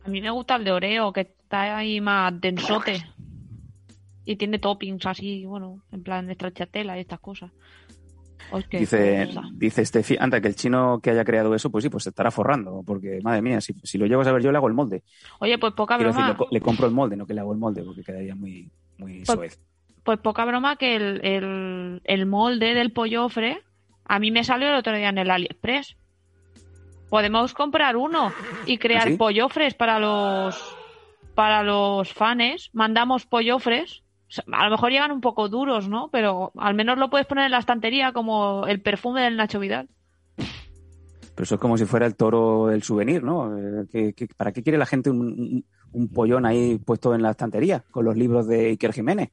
[0.04, 3.02] A mí me gusta el de Oreo, que está ahí más densote.
[4.30, 7.50] Y tiene toppings así, bueno, en plan de stracciatella y estas cosas.
[8.70, 12.10] Dice, dice Steffi, anda, que el chino que haya creado eso, pues sí, pues se
[12.10, 14.74] estará forrando, porque madre mía, si, si lo llego a saber yo le hago el
[14.74, 15.02] molde.
[15.40, 16.32] Oye, pues poca Quiero decir, broma.
[16.32, 18.70] le, co- le compro el molde, no que le hago el molde, porque quedaría muy,
[18.98, 19.60] muy Pues- soez.
[20.04, 23.62] Pues poca broma que el, el, el molde del pollofre
[24.04, 25.96] a mí me salió el otro día en el AliExpress.
[27.10, 28.32] Podemos comprar uno
[28.66, 29.16] y crear ¿Ah, sí?
[29.16, 30.76] pollofres para los
[31.34, 32.70] para los fans.
[32.72, 34.02] Mandamos pollofres.
[34.52, 36.08] A lo mejor llegan un poco duros, ¿no?
[36.10, 39.88] Pero al menos lo puedes poner en la estantería como el perfume del Nacho Vidal.
[40.36, 43.56] Pero eso es como si fuera el toro del souvenir, ¿no?
[43.56, 47.22] Eh, ¿qué- qué- para qué quiere la gente un, un- un pollón ahí puesto en
[47.22, 49.30] la estantería con los libros de Iker Jiménez?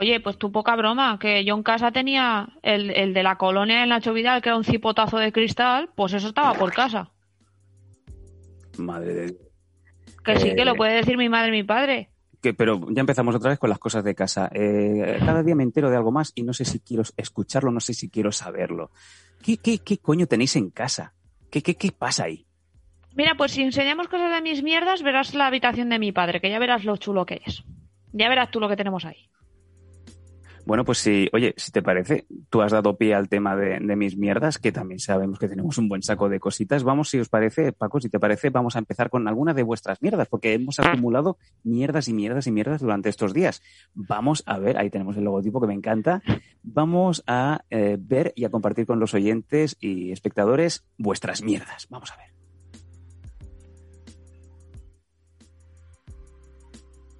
[0.00, 3.80] Oye, pues tú poca broma, que yo en casa tenía el, el de la colonia
[3.80, 7.10] del Nacho Vidal, que era un cipotazo de cristal, pues eso estaba por casa.
[8.78, 9.38] Madre de Dios.
[10.24, 12.10] Que sí, Eh, que lo puede decir mi madre y mi padre.
[12.40, 14.48] Pero ya empezamos otra vez con las cosas de casa.
[14.52, 17.80] Eh, cada día me entero de algo más y no sé si quiero escucharlo, no
[17.80, 18.90] sé si quiero saberlo.
[19.42, 21.14] ¿Qué, qué, qué coño tenéis en casa?
[21.50, 22.46] ¿Qué, qué, qué pasa ahí?
[23.16, 26.50] Mira, pues si enseñamos cosas de mis mierdas, verás la habitación de mi padre, que
[26.50, 27.64] ya verás lo chulo que es.
[28.12, 29.28] Ya verás tú lo que tenemos ahí.
[30.68, 34.18] Bueno, pues sí, oye, si te parece, tú has dado pie al tema de, mis
[34.18, 36.84] mierdas, que también sabemos que tenemos un buen saco de cositas.
[36.84, 40.02] Vamos, si os parece, Paco, si te parece, vamos a empezar con alguna de vuestras
[40.02, 43.62] mierdas, porque hemos acumulado mierdas y mierdas y mierdas durante estos días.
[43.94, 46.20] Vamos a ver, ahí tenemos el logotipo que me encanta.
[46.62, 51.86] Vamos a eh, ver y a compartir con los oyentes y espectadores vuestras mierdas.
[51.88, 52.26] Vamos a ver.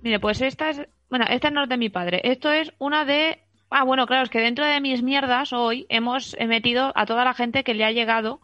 [0.03, 0.87] Mire, pues esta es.
[1.11, 2.21] Bueno, esta no es de mi padre.
[2.25, 3.40] Esto es una de.
[3.71, 7.35] Ah, bueno, claro, es que dentro de mis mierdas hoy hemos metido a toda la
[7.35, 8.40] gente que le ha llegado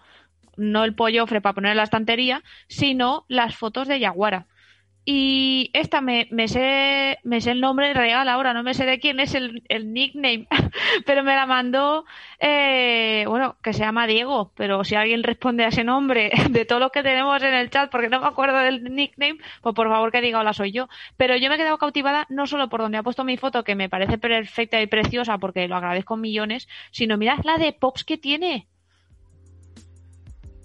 [0.56, 4.46] no el pollofre para poner en la estantería, sino las fotos de Yaguara.
[5.06, 8.98] Y esta me, me sé me sé el nombre real ahora, no me sé de
[8.98, 10.46] quién es el, el nickname,
[11.06, 12.06] pero me la mandó,
[12.40, 16.80] eh, bueno, que se llama Diego, pero si alguien responde a ese nombre de todos
[16.80, 20.10] los que tenemos en el chat, porque no me acuerdo del nickname, pues por favor
[20.10, 20.88] que diga hola soy yo.
[21.16, 23.74] Pero yo me he quedado cautivada no solo por donde ha puesto mi foto, que
[23.74, 28.16] me parece perfecta y preciosa, porque lo agradezco millones, sino mirad la de pops que
[28.18, 28.68] tiene.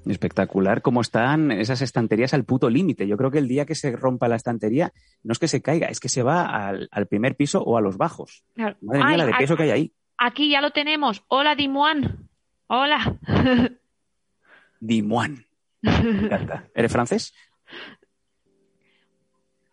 [0.05, 3.07] Espectacular cómo están esas estanterías al puto límite.
[3.07, 5.87] Yo creo que el día que se rompa la estantería no es que se caiga,
[5.87, 8.43] es que se va al, al primer piso o a los bajos.
[8.55, 8.77] Claro.
[8.81, 9.93] Madre mía, la de peso que hay ahí.
[10.17, 11.23] Aquí ya lo tenemos.
[11.27, 12.29] Hola, Dimuan.
[12.67, 13.17] Hola.
[14.79, 16.65] Me encanta.
[16.73, 17.33] ¿Eres francés?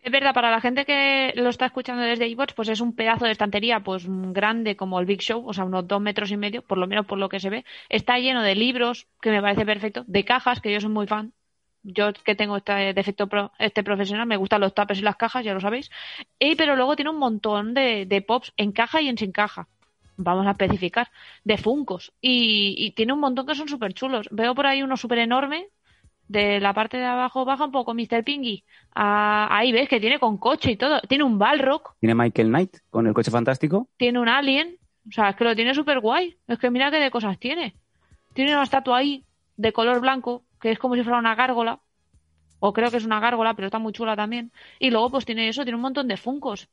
[0.07, 3.25] Es verdad, para la gente que lo está escuchando desde iVoox, pues es un pedazo
[3.25, 6.61] de estantería pues grande como el Big Show, o sea, unos dos metros y medio,
[6.61, 7.65] por lo menos por lo que se ve.
[7.89, 11.33] Está lleno de libros, que me parece perfecto, de cajas, que yo soy muy fan.
[11.83, 13.27] Yo que tengo este defecto
[13.59, 15.91] este profesional, me gustan los tapes y las cajas, ya lo sabéis.
[16.39, 19.67] Y, pero luego tiene un montón de, de pops en caja y en sin caja
[20.15, 21.11] vamos a especificar,
[21.43, 22.13] de Funcos.
[22.21, 24.29] Y, y, tiene un montón que son súper chulos.
[24.31, 25.67] Veo por ahí uno súper enorme
[26.27, 28.23] de la parte de abajo baja un poco Mr.
[28.23, 28.63] Pingy.
[28.93, 30.99] Ah, ahí ves que tiene con coche y todo.
[31.01, 31.95] Tiene un Balrog.
[31.99, 33.87] Tiene Michael Knight con el coche fantástico.
[33.97, 34.77] Tiene un Alien.
[35.07, 36.37] O sea, es que lo tiene súper guay.
[36.47, 37.75] Es que mira qué de cosas tiene.
[38.33, 39.23] Tiene una estatua ahí
[39.55, 41.79] de color blanco, que es como si fuera una gárgola.
[42.59, 44.51] O creo que es una gárgola, pero está muy chula también.
[44.79, 46.67] Y luego pues tiene eso, tiene un montón de funcos.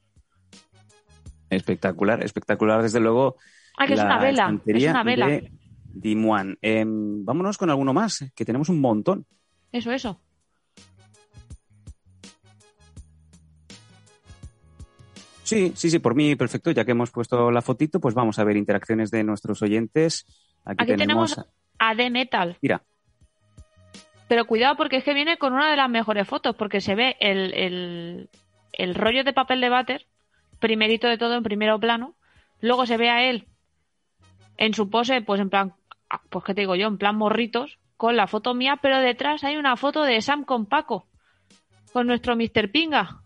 [1.51, 3.37] Espectacular, espectacular desde luego.
[3.77, 4.61] Ah, que es una vela.
[4.67, 5.29] Es una vela.
[5.29, 5.53] De
[5.95, 6.59] Dimuan.
[6.61, 9.27] Em, vámonos con alguno más, que tenemos un montón.
[9.75, 10.21] Eso, eso.
[15.43, 16.71] Sí, sí, sí, por mí perfecto.
[16.71, 20.27] Ya que hemos puesto la fotito, pues vamos a ver interacciones de nuestros oyentes.
[20.65, 21.41] Aquí, tenemos,
[21.81, 22.57] a The Metal.
[22.63, 22.85] Mira.
[24.29, 27.17] Pero cuidado porque es que viene con una de las mejores fotos, porque se ve
[27.19, 28.31] el, el,
[28.73, 30.07] el rollo de papel de váter,
[30.61, 32.15] primerito de todo en primero plano.
[32.61, 33.49] Luego se ve a él
[34.57, 35.75] en su pose, pues en plan,
[36.09, 39.45] ah, pues qué te digo yo, en plan morritos, con la foto mía, pero detrás
[39.45, 41.09] hay una foto de Sam con Paco,
[41.93, 42.71] con nuestro Mr.
[42.71, 43.23] Pinga.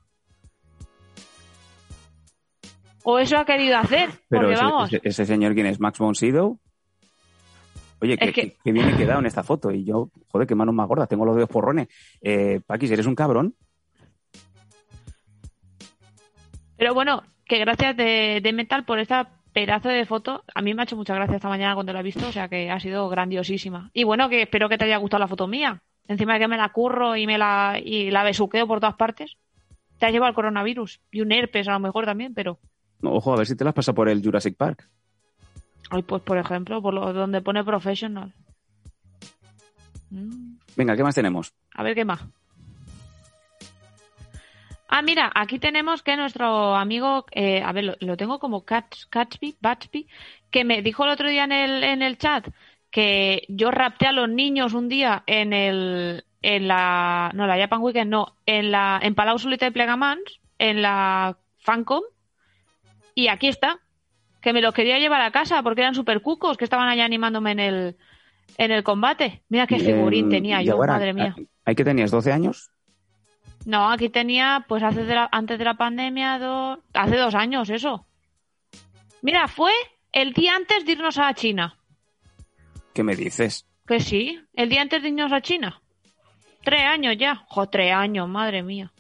[3.05, 4.91] O eso ha querido hacer, porque ese, vamos.
[5.03, 5.81] Ese, señor, ¿quién es?
[5.81, 6.59] ¿Max von Sydow?
[8.01, 8.57] Oye, que, que...
[8.63, 9.71] que, bien quedado en esta foto.
[9.71, 11.89] Y yo, joder, qué manos más gordas, tengo los dedos porrones.
[12.21, 13.55] Eh, Paquis, ¿eres un cabrón?
[16.77, 20.45] Pero bueno, que gracias de, de Metal por esta pedazo de foto.
[20.55, 22.49] A mí me ha hecho mucha gracia esta mañana cuando la he visto, o sea
[22.49, 23.91] que ha sido grandiosísima.
[23.93, 25.83] Y bueno, que espero que te haya gustado la foto mía.
[26.07, 29.37] Encima de que me la curro y me la, y la besuqueo por todas partes.
[29.99, 32.59] Te ha llevado el coronavirus y un herpes a lo mejor también, pero...
[33.03, 34.89] Ojo, a ver si te las pasa por el Jurassic Park.
[35.91, 38.33] Ay, pues por ejemplo, por lo, donde pone professional.
[40.11, 40.59] Mm.
[40.77, 41.53] Venga, ¿qué más tenemos?
[41.75, 42.21] A ver qué más.
[44.89, 49.57] Ah, mira, aquí tenemos que nuestro amigo, eh, a ver, lo, lo, tengo como Catchby,
[49.61, 50.09] Batchby,
[50.51, 52.49] que me dijo el otro día en el, en el chat
[52.91, 57.83] que yo rapté a los niños un día en el, en la, no, la Japan
[57.83, 62.03] Weekend, no, en la, en Palau Solita de Plegamans, en la Fancom,
[63.15, 63.81] y aquí está,
[64.41, 67.53] que me los quería llevar a casa porque eran super cucos que estaban allá animándome
[67.53, 67.97] en el,
[68.57, 69.43] en el combate.
[69.49, 71.35] Mira qué figurín tenía yo, ahora, madre mía.
[71.65, 72.71] ¿Hay que tenías 12 años?
[73.65, 77.69] No, aquí tenía, pues hace de la, antes de la pandemia, do, hace dos años,
[77.71, 78.07] eso.
[79.21, 79.73] Mira, fue
[80.13, 81.77] el día antes de irnos a China.
[82.95, 83.67] ¿Qué me dices?
[83.87, 85.81] Que sí, el día antes de irnos a China.
[86.63, 87.45] Tres años ya.
[87.49, 88.93] Jo, tres años, madre mía.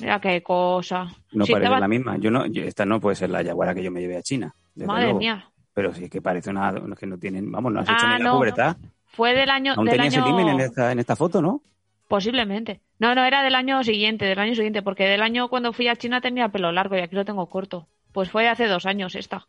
[0.00, 1.08] Mira qué cosa.
[1.32, 2.16] No sí, parece la misma.
[2.18, 4.54] Yo no, yo, esta no puede ser la yaguara que yo me llevé a China.
[4.76, 5.18] Madre luego.
[5.18, 5.50] mía.
[5.74, 8.30] Pero sí que parece una que no tienen, vamos, no has hecho ah, ni la
[8.30, 8.76] no, pubertad.
[9.06, 9.74] Fue del año.
[9.76, 10.26] Aún del tenías año...
[10.26, 11.62] el himen en esta, en esta foto, ¿no?
[12.08, 12.80] Posiblemente.
[12.98, 15.96] No, no, era del año siguiente, del año siguiente, porque del año cuando fui a
[15.96, 17.86] China tenía pelo largo y aquí lo tengo corto.
[18.12, 19.46] Pues fue hace dos años esta.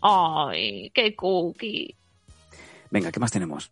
[0.00, 1.96] ¡Ay, qué cookie!
[2.90, 3.70] Venga, ¿qué más tenemos?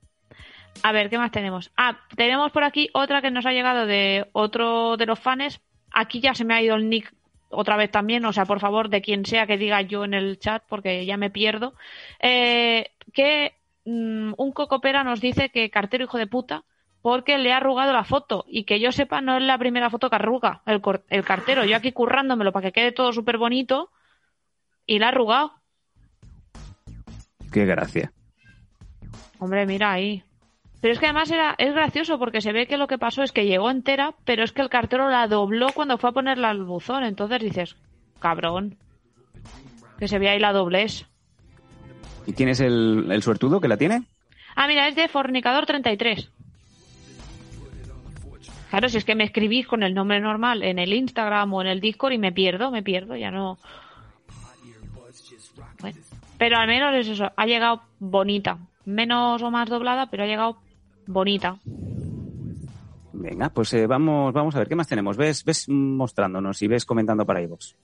[0.82, 1.70] A ver, ¿qué más tenemos?
[1.76, 5.60] Ah, tenemos por aquí otra que nos ha llegado de otro de los fans.
[5.90, 7.12] Aquí ya se me ha ido el nick
[7.50, 10.38] otra vez también, o sea, por favor, de quien sea que diga yo en el
[10.38, 11.74] chat, porque ya me pierdo.
[12.18, 16.64] Eh, que mmm, un cocopera nos dice que cartero hijo de puta
[17.02, 20.08] porque le ha arrugado la foto y que yo sepa no es la primera foto
[20.08, 21.64] que arruga el, el cartero.
[21.64, 23.90] Yo aquí currándomelo para que quede todo súper bonito
[24.86, 25.52] y la ha arrugado.
[27.52, 28.12] Qué gracia.
[29.38, 30.22] Hombre, mira ahí.
[30.80, 33.32] Pero es que además era, es gracioso porque se ve que lo que pasó es
[33.32, 36.64] que llegó entera, pero es que el cartero la dobló cuando fue a ponerla al
[36.64, 37.04] buzón.
[37.04, 37.76] Entonces dices,
[38.20, 38.78] cabrón,
[39.98, 41.06] que se ve ahí la doblez.
[42.26, 44.02] ¿Y quién es el, el suertudo que la tiene?
[44.54, 46.30] Ah, mira, es de Fornicador 33.
[48.72, 51.68] Claro, si es que me escribís con el nombre normal en el Instagram o en
[51.68, 53.58] el Discord y me pierdo, me pierdo, ya no.
[55.78, 55.98] Bueno,
[56.38, 58.56] pero al menos es eso, ha llegado bonita.
[58.86, 60.56] Menos o más doblada, pero ha llegado
[61.06, 61.58] bonita.
[63.12, 65.18] Venga, pues eh, vamos, vamos a ver, ¿qué más tenemos?
[65.18, 67.74] ¿Ves, ves mostrándonos y ves comentando para iVoox?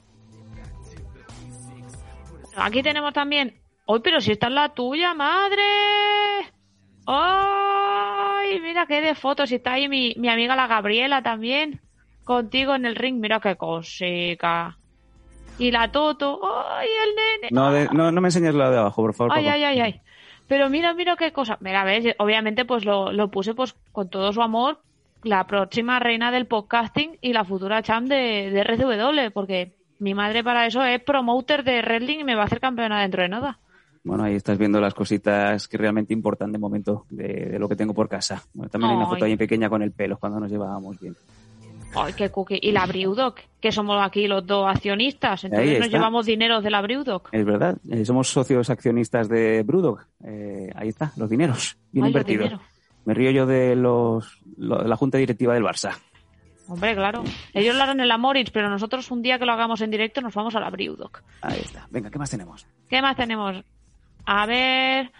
[2.56, 3.60] Aquí tenemos también.
[3.86, 5.60] ¡Uy, pero si esta es la tuya, madre!
[8.50, 9.50] ¡Ay, mira qué de fotos!
[9.52, 11.80] Y está ahí mi, mi amiga la Gabriela también.
[12.24, 13.20] Contigo en el ring.
[13.20, 14.76] Mira qué cosica.
[15.58, 16.40] Y la Toto.
[16.70, 17.48] ¡Ay, el nene!
[17.50, 19.32] No, de, no, no me enseñes la de abajo, por favor.
[19.34, 20.00] Ay, ay, ay, ay.
[20.46, 21.58] Pero mira, mira qué cosa.
[21.60, 24.80] Mira, ves, obviamente pues lo, lo puse pues con todo su amor
[25.22, 30.44] la próxima reina del podcasting y la futura champ de, de RCW, porque mi madre
[30.44, 33.58] para eso es promoter de wrestling y me va a hacer campeona dentro de nada.
[34.08, 37.92] Bueno, ahí estás viendo las cositas que realmente importan de momento de, lo que tengo
[37.92, 38.42] por casa.
[38.70, 41.14] también hay una foto ahí pequeña con el pelo cuando nos llevábamos bien.
[41.94, 42.58] Ay, qué cookie.
[42.62, 46.80] Y la Brewdog, que somos aquí los dos accionistas, entonces nos llevamos dinero de la
[46.80, 47.24] Brewdog.
[47.32, 50.00] Es verdad, eh, somos socios accionistas de Brewdog.
[50.24, 52.52] Eh, ahí está, los dineros, bien invertidos.
[53.04, 55.98] Me río yo de los, la junta directiva del Barça.
[56.66, 57.24] Hombre, claro.
[57.52, 60.22] Ellos lo harán en la Moritz, pero nosotros un día que lo hagamos en directo
[60.22, 61.12] nos vamos a la Brewdog.
[61.42, 61.86] Ahí está.
[61.90, 62.66] Venga, ¿qué más tenemos?
[62.88, 63.62] ¿Qué más tenemos?
[64.30, 65.10] A ver,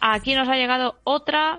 [0.00, 1.58] aquí nos ha llegado otra.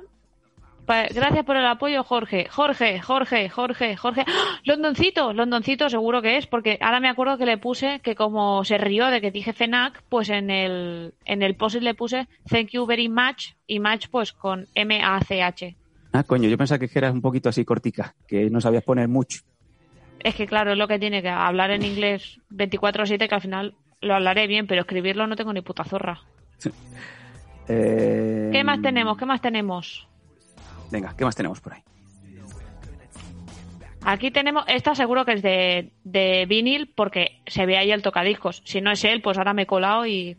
[0.88, 2.48] Gracias por el apoyo, Jorge.
[2.50, 4.24] Jorge, Jorge, Jorge, Jorge.
[4.26, 4.60] ¡Ah!
[4.64, 8.78] Londoncito, Londoncito seguro que es, porque ahora me acuerdo que le puse que como se
[8.78, 12.86] rió de que dije FENAC, pues en el, en el post le puse thank you
[12.86, 15.76] very much y match pues con M-A-C-H.
[16.14, 19.42] Ah, coño, yo pensaba que eras un poquito así cortica, que no sabías poner mucho.
[20.22, 23.76] Es que claro, es lo que tiene que hablar en inglés 24-7, que al final
[24.00, 26.22] lo hablaré bien, pero escribirlo no tengo ni puta zorra.
[27.68, 29.18] Eh, ¿Qué más tenemos?
[29.18, 30.08] ¿Qué más tenemos?
[30.92, 31.84] Venga, ¿qué más tenemos por ahí?
[34.02, 38.62] Aquí tenemos, esta seguro que es de, de vinil porque se ve ahí el tocadiscos.
[38.66, 40.38] Si no es él, pues ahora me he colado y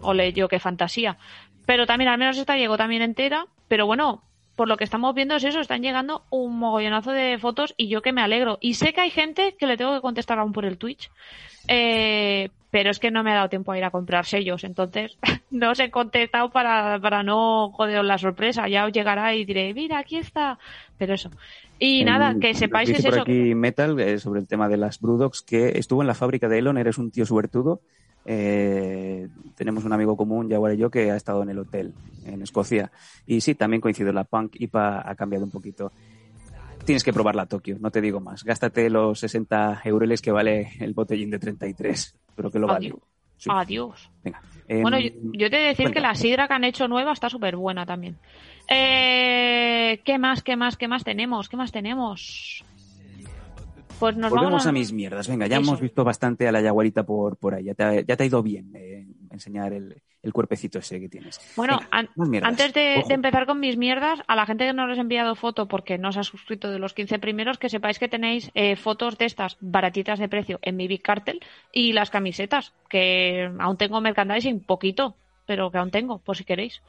[0.00, 1.18] ole yo qué fantasía.
[1.66, 3.46] Pero también al menos esta llegó también entera.
[3.68, 4.22] Pero bueno,
[4.60, 8.02] por lo que estamos viendo es eso, están llegando un mogollonazo de fotos y yo
[8.02, 8.58] que me alegro.
[8.60, 11.10] Y sé que hay gente que le tengo que contestar aún por el Twitch.
[11.66, 15.16] Eh, pero es que no me ha dado tiempo a ir a comprar sellos, entonces
[15.50, 18.68] no os he contestado para, para no joderos la sorpresa.
[18.68, 20.58] Ya os llegará y diré, mira, aquí está.
[20.98, 21.30] Pero eso.
[21.78, 23.22] Y nada, que sepáis que es por eso.
[23.22, 26.58] aquí Metal eh, sobre el tema de las Brudogs, que estuvo en la fábrica de
[26.58, 27.80] Elon, eres un tío suertudo.
[28.24, 31.94] Eh, tenemos un amigo común, Jaguar y yo, que ha estado en el hotel
[32.26, 32.90] en Escocia.
[33.26, 35.92] Y sí, también coincido, la Punk IPA ha cambiado un poquito
[36.84, 38.44] tienes que probarla a Tokio, no te digo más.
[38.44, 42.92] Gástate los 60 euros que vale el botellín de 33, pero que lo vale.
[43.48, 44.10] Adiós.
[44.22, 44.42] Venga.
[44.68, 47.56] bueno, yo, te he de decir que la sidra que han hecho nueva está súper
[47.56, 48.18] buena también.
[48.68, 51.48] Eh, ¿Qué más, qué más, qué más tenemos?
[51.48, 52.64] ¿Qué más tenemos?
[54.00, 54.72] Pues nos Volvemos vamos a...
[54.72, 55.28] mis mierdas.
[55.28, 57.64] Venga, ya hemos visto bastante a la yaguarita por, por ahí.
[57.64, 61.10] Ya te, ha, ya te ha ido bien eh, enseñar el, el, cuerpecito ese que
[61.10, 61.38] tienes.
[61.54, 65.34] Bueno, antes de, empezar con mis mierdas, a la gente que no les he enviado
[65.34, 68.76] foto porque no se ha suscrito de los 15 primeros, que sepáis que tenéis eh,
[68.76, 73.76] fotos de estas baratitas de precio en mi Big Cartel y las camisetas, que aún
[73.76, 76.80] tengo merchandising, poquito, pero que aún tengo, por si queréis.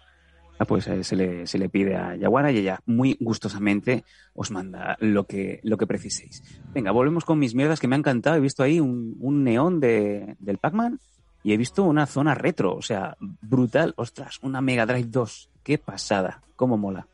[0.61, 4.03] Ah, pues eh, se, le, se le pide a Yaguara y ella muy gustosamente
[4.35, 6.43] os manda lo que, lo que preciséis.
[6.71, 8.35] Venga, volvemos con mis mierdas que me ha encantado.
[8.35, 10.99] He visto ahí un, un neón de, del Pac-Man
[11.41, 13.95] y he visto una zona retro, o sea, brutal.
[13.97, 15.49] Ostras, una Mega Drive 2.
[15.63, 17.07] Qué pasada, cómo mola.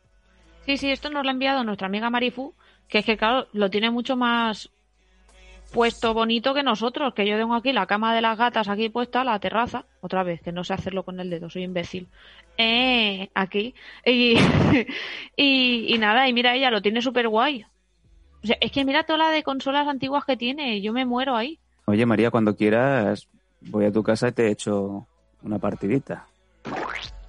[0.65, 2.53] Sí, sí, esto nos lo ha enviado nuestra amiga Marifu,
[2.89, 4.69] que es que, claro, lo tiene mucho más
[5.71, 9.23] puesto bonito que nosotros, que yo tengo aquí la cama de las gatas aquí puesta,
[9.23, 12.08] la terraza, otra vez, que no sé hacerlo con el dedo, soy imbécil.
[12.58, 13.75] Eh, aquí.
[14.06, 14.38] Y,
[15.36, 17.65] y, nada, y mira, ella lo tiene súper guay.
[18.43, 21.36] O sea, es que mira toda la de consolas antiguas que tiene, yo me muero
[21.36, 21.60] ahí.
[21.86, 23.27] Oye, María, cuando quieras,
[23.62, 25.06] voy a tu casa y te echo
[25.43, 26.27] una partidita.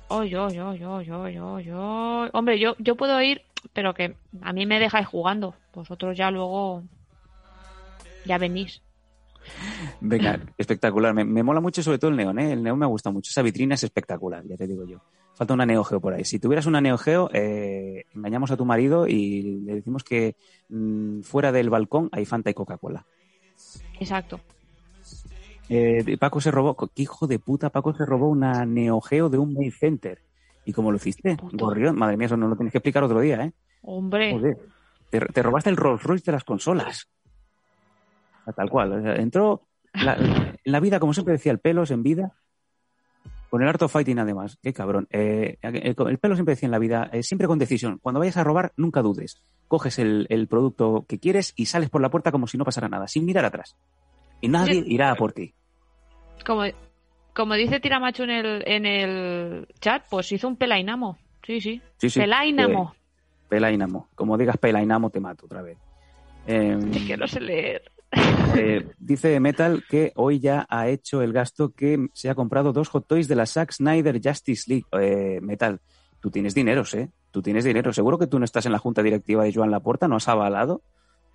[0.09, 2.29] Oh, yo, yo, yo, yo, yo, yo.
[2.33, 5.55] Hombre, yo, yo puedo ir, pero que a mí me dejáis jugando.
[5.75, 6.83] Vosotros ya luego
[8.29, 8.83] ya venís.
[10.01, 11.15] Venga, espectacular.
[11.15, 12.53] Me, mola mucho sobre todo el neón, ¿eh?
[12.53, 13.31] El neón me gusta mucho.
[13.31, 15.01] Esa vitrina es espectacular, ya te digo yo.
[15.35, 16.25] Falta una Neo Geo por ahí.
[16.25, 20.37] Si tuvieras una Neo Geo, eh, engañamos a tu marido y le decimos que
[20.69, 23.07] mm, fuera del balcón hay Fanta y Coca-Cola.
[23.99, 24.41] Exacto.
[25.69, 27.71] Eh, Paco se robó, ¿qué hijo de puta?
[27.71, 30.21] Paco se robó una Neo Geo de un Mail Center.
[30.65, 31.37] ¿Y cómo lo hiciste?
[31.53, 33.53] Gorrión, madre mía, eso no lo tienes que explicar otro día, ¿eh?
[33.83, 34.57] Hombre.
[35.11, 37.09] te robaste el Rolls Royce de las consolas
[38.53, 39.19] tal cual.
[39.19, 39.63] entró
[39.95, 42.35] en la vida, como siempre decía, el pelos en vida,
[43.51, 44.59] con el Art of Fighting además.
[44.63, 45.09] Qué cabrón.
[45.11, 47.99] Eh, el, pelo siempre decía en la vida, eh, siempre con decisión.
[47.99, 49.43] Cuando vayas a robar, nunca dudes.
[49.69, 53.09] Coges el, producto que quieres y sales por la puerta como si no pasara nada,
[53.09, 53.77] sin mirar atrás.
[54.41, 55.55] Y nadie irá a por ti.
[56.47, 56.63] Como,
[57.35, 61.19] como dice Tiramacho en el, en el chat, pues hizo un pelainamo.
[61.45, 61.81] Sí, sí.
[61.97, 62.95] sí, pelainamo.
[63.49, 64.09] pelainamo.
[64.15, 65.79] Como digas pelainamo, te mato otra vez.
[66.47, 67.91] es que no sé leer.
[68.11, 72.89] Eh, dice Metal que hoy ya ha hecho el gasto que se ha comprado dos
[72.89, 74.87] hot toys de la Zack Snyder Justice League.
[75.01, 75.81] Eh, Metal,
[76.21, 77.11] tú tienes dinero, ¿eh?
[77.31, 77.93] Tú tienes dinero.
[77.93, 80.83] Seguro que tú no estás en la junta directiva de Joan Laporta, no has avalado.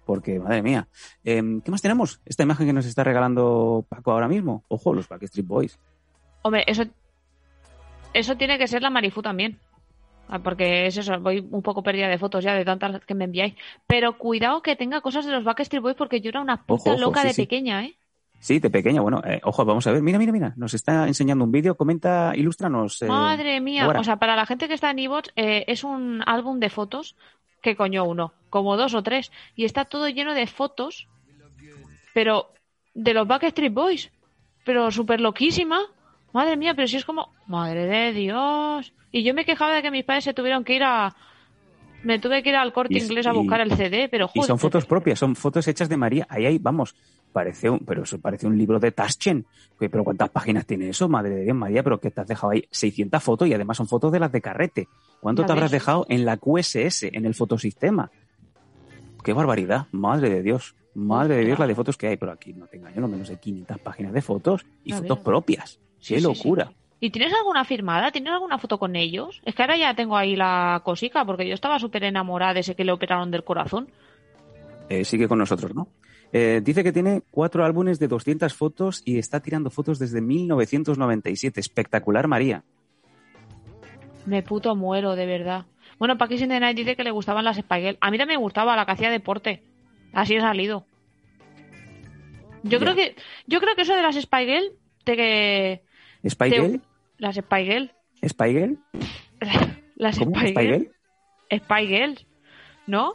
[0.05, 0.87] Porque, madre mía.
[1.23, 2.19] Em, ¿Qué más tenemos?
[2.25, 4.65] Esta imagen que nos está regalando Paco ahora mismo.
[4.67, 5.79] Ojo, los Backstreet Boys.
[6.41, 6.83] Hombre, eso,
[8.13, 9.59] eso tiene que ser la Marifu también.
[10.29, 13.25] Ah, Porque es eso, voy un poco perdida de fotos ya de tantas que me
[13.25, 13.53] enviáis.
[13.85, 16.91] Pero cuidado que tenga cosas de los Backstreet Boys porque yo era una puta Ojo,
[16.91, 17.41] ojo, loca sí, de sí.
[17.43, 17.93] pequeña, ¿eh?
[18.39, 19.01] Sí, de pequeña.
[19.01, 20.01] Bueno, eh, ojo, vamos a ver.
[20.01, 20.53] Mira, mira, mira.
[20.57, 21.75] Nos está enseñando un vídeo.
[21.75, 23.01] Comenta, ilústranos.
[23.01, 23.99] eh, Madre mía, ahora.
[24.01, 27.15] o sea, para la gente que está en iVoox, eh, es un álbum de fotos,
[27.61, 31.07] que coño uno, como dos o tres, y está todo lleno de fotos,
[32.13, 32.51] pero
[32.93, 34.11] de los Backstreet Boys,
[34.65, 35.79] pero súper loquísima.
[36.33, 38.93] Madre mía, pero si es como, madre de Dios.
[39.11, 41.15] Y yo me quejaba de que mis padres se tuvieron que ir a...
[42.03, 44.39] Me tuve que ir al corte Y- inglés a y- buscar el CD, pero Y
[44.39, 44.47] joder.
[44.47, 46.25] son fotos propias, son fotos hechas de María.
[46.29, 46.95] Ahí, ahí, vamos.
[47.31, 49.45] Parece un, pero eso parece un libro de Taschen.
[49.79, 51.07] Pero ¿cuántas páginas tiene eso?
[51.07, 53.87] Madre de Dios, María, pero que te has dejado ahí 600 fotos y además son
[53.87, 54.87] fotos de las de carrete.
[55.21, 58.11] ¿Cuánto te habrás dejado en la QSS, en el fotosistema?
[59.23, 60.75] Qué barbaridad, madre de Dios.
[60.95, 63.29] Madre de Dios la de fotos que hay, pero aquí no te engaño, lo menos
[63.29, 65.25] hay 500 páginas de fotos y fotos ves.
[65.25, 65.79] propias.
[66.03, 66.69] Sí, ¡Qué locura!
[66.99, 68.11] ¿Y tienes alguna firmada?
[68.11, 69.41] ¿Tienes alguna foto con ellos?
[69.45, 72.75] Es que ahora ya tengo ahí la cosica, porque yo estaba súper enamorada de ese
[72.75, 73.87] que le operaron del corazón.
[74.89, 75.87] Eh, sigue con nosotros, ¿no?
[76.33, 81.61] Eh, dice que tiene cuatro álbumes de 200 fotos y está tirando fotos desde 1997.
[81.61, 82.63] Espectacular, María.
[84.25, 85.65] Me puto muero, de verdad.
[85.99, 87.97] Bueno, Paquis in the Night dice que le gustaban las Girls.
[88.01, 89.63] A mí también me gustaba la que hacía deporte.
[90.11, 90.85] Así he salido.
[92.63, 93.15] Yo creo que
[93.47, 94.71] yo creo que eso de las Girls,
[95.05, 95.92] de que
[96.27, 96.81] ¿Spy te- Girl?
[97.17, 97.91] las Spy Girls,
[98.27, 98.77] ¿Spy Girl?
[99.95, 100.35] las ¿Cómo?
[100.35, 100.83] Spy, ¿Spy Girls,
[101.49, 101.59] Girl?
[101.59, 102.25] Spy Girls,
[102.87, 103.13] ¿no?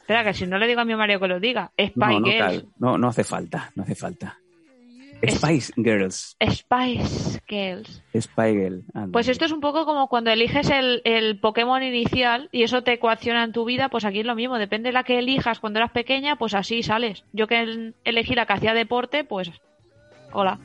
[0.00, 1.70] Espera, que si no le digo a mi marido que lo diga.
[1.78, 2.20] Spy No,
[2.78, 4.36] no, no, hace falta, no hace falta.
[5.28, 6.36] Spice Girls.
[6.50, 8.02] Spice Girls.
[8.18, 8.84] Spy Girl.
[9.12, 12.98] Pues esto es un poco como cuando eliges el, el Pokémon inicial y eso te
[12.98, 15.78] coacciona en tu vida, pues aquí es lo mismo, depende de la que elijas cuando
[15.78, 17.24] eras pequeña, pues así sales.
[17.32, 19.50] Yo que el- elegí la que hacía deporte, pues
[20.32, 20.58] hola.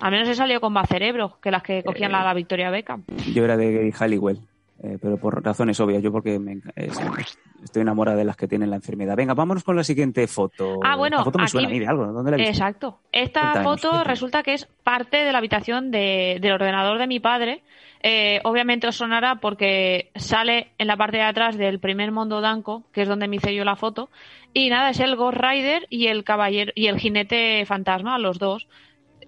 [0.00, 2.14] Al menos he salido con más cerebro que las que cogían Eh.
[2.14, 3.04] la, la Victoria Beckham.
[3.34, 4.38] Yo era de Gary Halliwell,
[4.82, 6.02] eh, pero por razones obvias.
[6.02, 9.16] Yo porque me es- estoy enamorada de las que tienen la enfermedad.
[9.16, 10.80] Venga, vámonos con la siguiente foto.
[10.84, 12.06] Ah, bueno, Esta foto me aquí- suena a mí de algo.
[12.12, 12.52] ¿Dónde la he visto?
[12.52, 12.98] Exacto.
[13.10, 17.18] Esta Cuéntanos, foto resulta que es parte de la habitación de- del ordenador de mi
[17.18, 17.62] padre.
[18.02, 22.84] Eh, obviamente os sonará porque sale en la parte de atrás del primer Mondo Danco,
[22.92, 24.10] que es donde me hice yo la foto.
[24.52, 28.68] Y nada, es el Ghost Rider y el caballero y el jinete fantasma, los dos.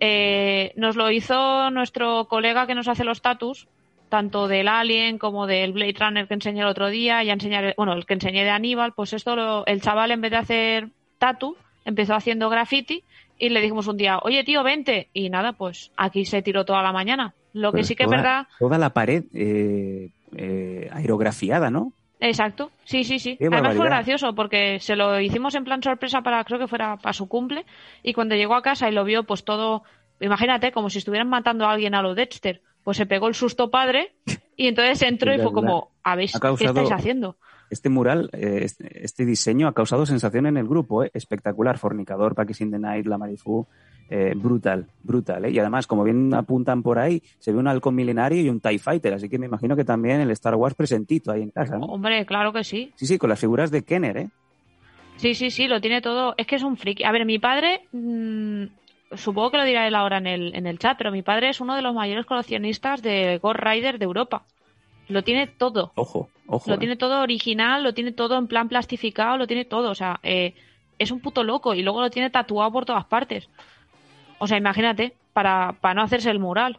[0.01, 3.67] Eh, nos lo hizo nuestro colega que nos hace los tatus,
[4.09, 7.93] tanto del Alien como del Blade Runner que enseñé el otro día, ya enseñaré, bueno,
[7.93, 10.89] el que enseñé de Aníbal, pues esto lo- el chaval en vez de hacer
[11.19, 13.03] tatu, empezó haciendo graffiti
[13.39, 15.09] y le dijimos un día, oye tío, vente.
[15.13, 17.35] Y nada, pues aquí se tiró toda la mañana.
[17.53, 21.93] Lo que Pues sí que es toda- verdad, Toda la pared eh, eh, aerografiada, ¿no?
[22.21, 23.39] Exacto, sí, sí, sí.
[23.41, 27.13] Además fue gracioso porque se lo hicimos en plan sorpresa para, creo que fuera para
[27.13, 27.65] su cumple
[28.03, 29.83] y cuando llegó a casa y lo vio pues todo,
[30.21, 33.71] imagínate, como si estuvieran matando a alguien a lo Dexter, pues se pegó el susto
[33.71, 34.15] padre
[34.57, 37.37] y entonces entró y Es fue como, a ver, ¿qué estáis haciendo?
[37.71, 41.11] Este mural, eh, este, este diseño ha causado sensación en el grupo, ¿eh?
[41.15, 41.79] espectacular.
[41.79, 43.67] Fornicador, Paquis in the Night, La Marifú,
[44.11, 45.45] eh, brutal, brutal.
[45.45, 45.51] ¿eh?
[45.51, 48.79] Y además, como bien apuntan por ahí, se ve un halcón milenario y un TIE
[48.79, 51.77] Fighter, así que me imagino que también el Star Wars presentito ahí en casa.
[51.77, 51.87] ¿no?
[51.87, 52.93] Hombre, claro que sí.
[52.97, 54.29] Sí, sí, con las figuras de Kenner, ¿eh?
[55.17, 56.35] Sí, sí, sí, lo tiene todo.
[56.37, 57.05] Es que es un friki.
[57.05, 58.65] A ver, mi padre, mm,
[59.17, 61.61] supongo que lo dirá él ahora en el, en el chat, pero mi padre es
[61.61, 64.45] uno de los mayores coleccionistas de Ghost Rider de Europa.
[65.09, 65.93] Lo tiene todo.
[65.95, 66.69] Ojo, ojo.
[66.71, 66.79] Lo ¿eh?
[66.79, 69.91] tiene todo original, lo tiene todo en plan plastificado, lo tiene todo.
[69.91, 70.55] O sea, eh,
[70.99, 73.49] es un puto loco y luego lo tiene tatuado por todas partes.
[74.39, 76.79] O sea, imagínate, para, para no hacerse el mural.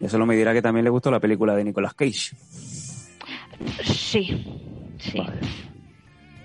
[0.00, 2.34] Ya solo me dirá que también le gustó la película de Nicolas Cage.
[3.84, 4.44] Sí,
[4.98, 5.18] sí.
[5.18, 5.40] Vale.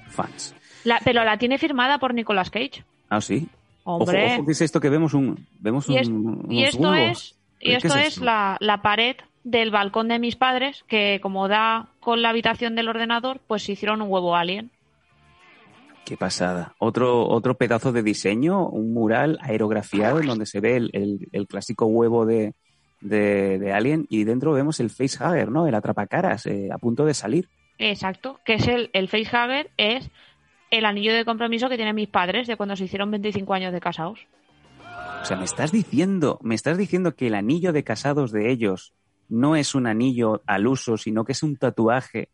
[0.09, 0.55] Fans.
[0.83, 2.83] La- pero la tiene firmada por Nicolas Cage.
[3.09, 3.47] Ah, sí.
[3.83, 4.25] Hombre.
[4.25, 7.35] Ojo, ojo, ¿qué es esto que vemos un vemos Y, es- un, y esto es,
[7.59, 9.15] y ¿Qué esto es, la, la pared
[9.49, 14.01] del balcón de mis padres, que como da con la habitación del ordenador, pues hicieron
[14.01, 14.71] un huevo alien.
[16.05, 16.73] Qué pasada.
[16.79, 21.47] Otro, otro pedazo de diseño, un mural aerografiado en donde se ve el, el- el
[21.47, 22.53] clásico huevo de,
[23.01, 25.67] de, de Alien y dentro vemos el facehugger, ¿no?
[25.67, 27.49] El atrapacaras eh, a punto de salir.
[27.77, 30.09] Exacto, que es el, el facehugger, es
[30.71, 33.79] el anillo de compromiso que tienen mis padres de cuando se hicieron 25 años de
[33.81, 34.19] casados.
[35.21, 38.93] O sea, me estás diciendo, me estás diciendo que el anillo de casados de ellos
[39.29, 42.29] no es un anillo al uso, sino que es un tatuaje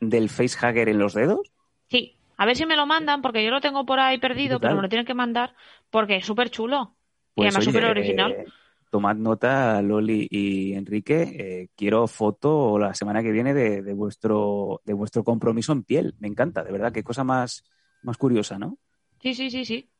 [0.00, 1.52] del facehugger en los dedos.
[1.88, 4.76] Sí, a ver si me lo mandan, porque yo lo tengo por ahí perdido, pero
[4.76, 5.54] me lo tienen que mandar,
[5.90, 6.96] porque es súper chulo.
[7.34, 8.32] y Pues, además súper original.
[8.32, 8.46] eh,
[8.90, 11.22] tomad nota, Loli y Enrique.
[11.22, 16.14] eh, quiero foto la semana que viene de, de vuestro, de vuestro compromiso en piel.
[16.18, 16.92] Me encanta, de verdad.
[16.92, 17.64] Qué cosa más,
[18.02, 18.78] más curiosa, ¿no?
[19.22, 19.90] Sí, sí, sí, sí.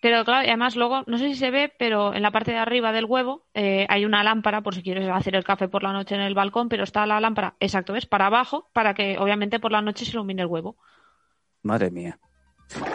[0.00, 2.58] Pero claro, y además luego, no sé si se ve, pero en la parte de
[2.58, 5.92] arriba del huevo eh, hay una lámpara por si quieres hacer el café por la
[5.92, 8.06] noche en el balcón, pero está la lámpara, exacto, ¿ves?
[8.06, 10.76] Para abajo, para que obviamente por la noche se ilumine el huevo.
[11.62, 12.18] Madre mía.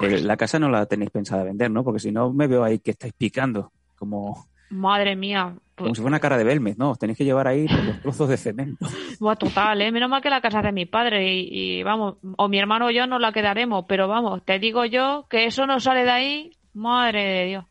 [0.01, 1.83] Eh, la casa no la tenéis pensada vender, ¿no?
[1.83, 5.53] Porque si no me veo ahí que estáis picando, como, Madre mía.
[5.75, 6.91] como Pues, si fuera una cara de Belmez, ¿no?
[6.91, 8.85] Os tenéis que llevar ahí los trozos de cemento.
[9.19, 9.91] buah, total, ¿eh?
[9.91, 12.87] Menos mal que la casa es de mi padre y, y, vamos, o mi hermano
[12.87, 16.11] o yo nos la quedaremos, pero vamos, te digo yo que eso no sale de
[16.11, 17.65] ahí, madre de Dios.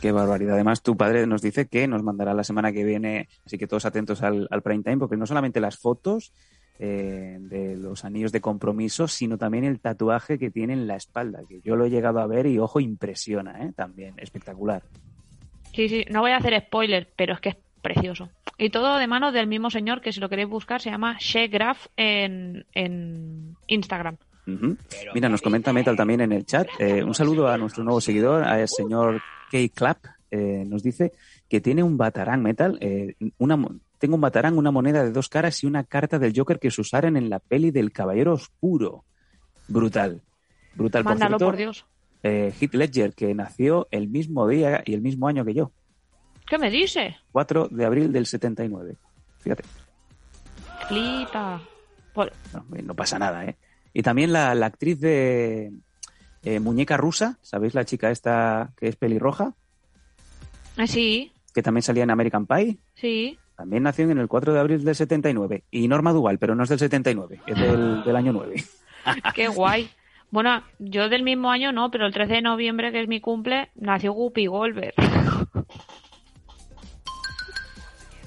[0.00, 0.54] Qué barbaridad.
[0.54, 3.84] Además, tu padre nos dice que nos mandará la semana que viene, así que todos
[3.84, 6.32] atentos al, al prime time, porque no solamente las fotos
[6.78, 11.40] eh, de los anillos de compromiso, sino también el tatuaje que tiene en la espalda,
[11.48, 13.72] que yo lo he llegado a ver y ojo, impresiona, ¿eh?
[13.74, 14.84] También, espectacular.
[15.72, 18.30] Sí, sí, no voy a hacer spoiler, pero es que es precioso.
[18.58, 21.86] Y todo de manos del mismo señor que si lo queréis buscar se llama Shegraph
[21.96, 24.16] en, en Instagram.
[25.14, 26.66] Mira, nos comenta Metal también en el chat.
[26.78, 29.20] Eh, un saludo a nuestro nuevo seguidor, al señor
[29.50, 29.98] K-Clap.
[30.30, 31.12] Eh, nos dice
[31.48, 32.78] que tiene un Batarang Metal.
[32.80, 33.58] eh, una,
[33.98, 36.80] tengo un Batarang, una moneda de dos caras y una carta del Joker que se
[36.80, 39.04] usaron en la peli del Caballero Oscuro.
[39.68, 40.22] Brutal.
[40.74, 41.44] Brutal, por Mándalo cierto.
[41.46, 41.86] por Dios.
[42.22, 45.72] eh, Heath Ledger, que nació el mismo día y el mismo año que yo.
[46.46, 47.16] ¿Qué me dice?
[47.32, 48.96] 4 de abril del 79.
[49.40, 49.64] Fíjate.
[50.88, 51.60] Flipa.
[52.14, 53.56] Por- No, no pasa nada, ¿eh?
[53.98, 55.72] Y también la, la actriz de
[56.44, 59.54] eh, Muñeca Rusa, ¿sabéis la chica esta que es pelirroja?
[60.76, 62.78] Eh, Sí, Que también salía en American Pie.
[62.94, 63.36] sí.
[63.56, 65.64] También nació en el 4 de abril del 79.
[65.72, 68.54] Y Norma Duval, pero no es del 79, es del, del año 9.
[69.34, 69.90] Qué guay.
[70.30, 73.70] Bueno, yo del mismo año no, pero el 13 de noviembre, que es mi cumple,
[73.74, 74.94] nació Guppy Goldberg.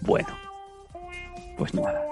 [0.01, 0.27] Bueno.
[1.57, 2.03] Pues nada.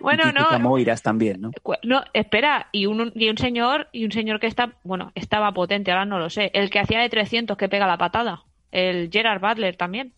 [0.00, 0.58] Bueno, Y no.
[0.58, 1.50] Moiras también, ¿no?
[1.82, 5.90] No, espera, y un, y un señor, y un señor que está, bueno, estaba potente,
[5.90, 9.40] ahora no lo sé, el que hacía de 300 que pega la patada, el Gerard
[9.40, 10.12] Butler también.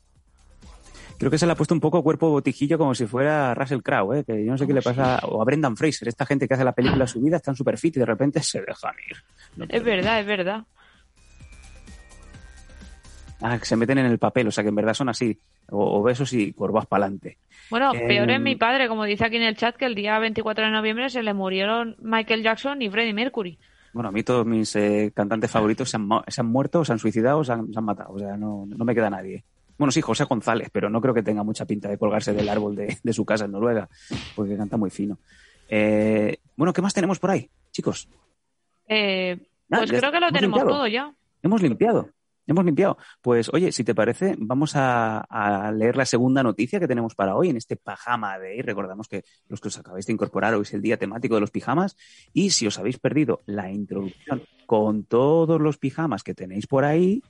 [1.19, 4.19] Creo que se le ha puesto un poco cuerpo botijillo como si fuera Russell Crowe,
[4.19, 4.25] ¿eh?
[4.25, 6.65] que yo no sé qué le pasa, o a Brendan Fraser, esta gente que hace
[6.65, 9.17] la película su vida están súper fit y de repente se dejan ir.
[9.57, 10.65] No Es verdad, es verdad.
[13.47, 15.39] Ah, que se meten en el papel, o sea que en verdad son así,
[15.69, 17.37] o- obesos y curvas para adelante.
[17.69, 20.19] Bueno, Eh, peor es mi padre, como dice aquí en el chat, que el día
[20.19, 23.59] 24 de noviembre se le murieron Michael Jackson y Freddie Mercury.
[23.93, 26.99] Bueno, a mí todos mis eh, cantantes favoritos se han, se han muerto, se han
[26.99, 29.45] suicidado, se han, se han matado, o sea, no, no me queda nadie.
[29.77, 32.75] Bueno, sí, José González, pero no creo que tenga mucha pinta de colgarse del árbol
[32.77, 33.89] de, de su casa en Noruega,
[34.35, 35.19] porque canta muy fino.
[35.69, 38.09] Eh, bueno, ¿qué más tenemos por ahí, chicos?
[38.89, 39.37] Eh,
[39.69, 40.69] pues creo que lo tenemos limpiado.
[40.71, 41.13] todo ya.
[41.43, 42.09] Hemos limpiado,
[42.47, 42.99] hemos limpiado.
[43.23, 47.49] Pues oye, si te parece, vamos a, leer la segunda noticia que tenemos para hoy
[47.49, 48.63] en este pajama de hoy.
[48.63, 51.51] Recordamos que los que os acabáis de incorporar hoy es el día temático de los
[51.51, 51.97] pijamas.
[52.33, 57.23] Y si os habéis perdido la introducción con todos los pijamas que tenéis por ahí,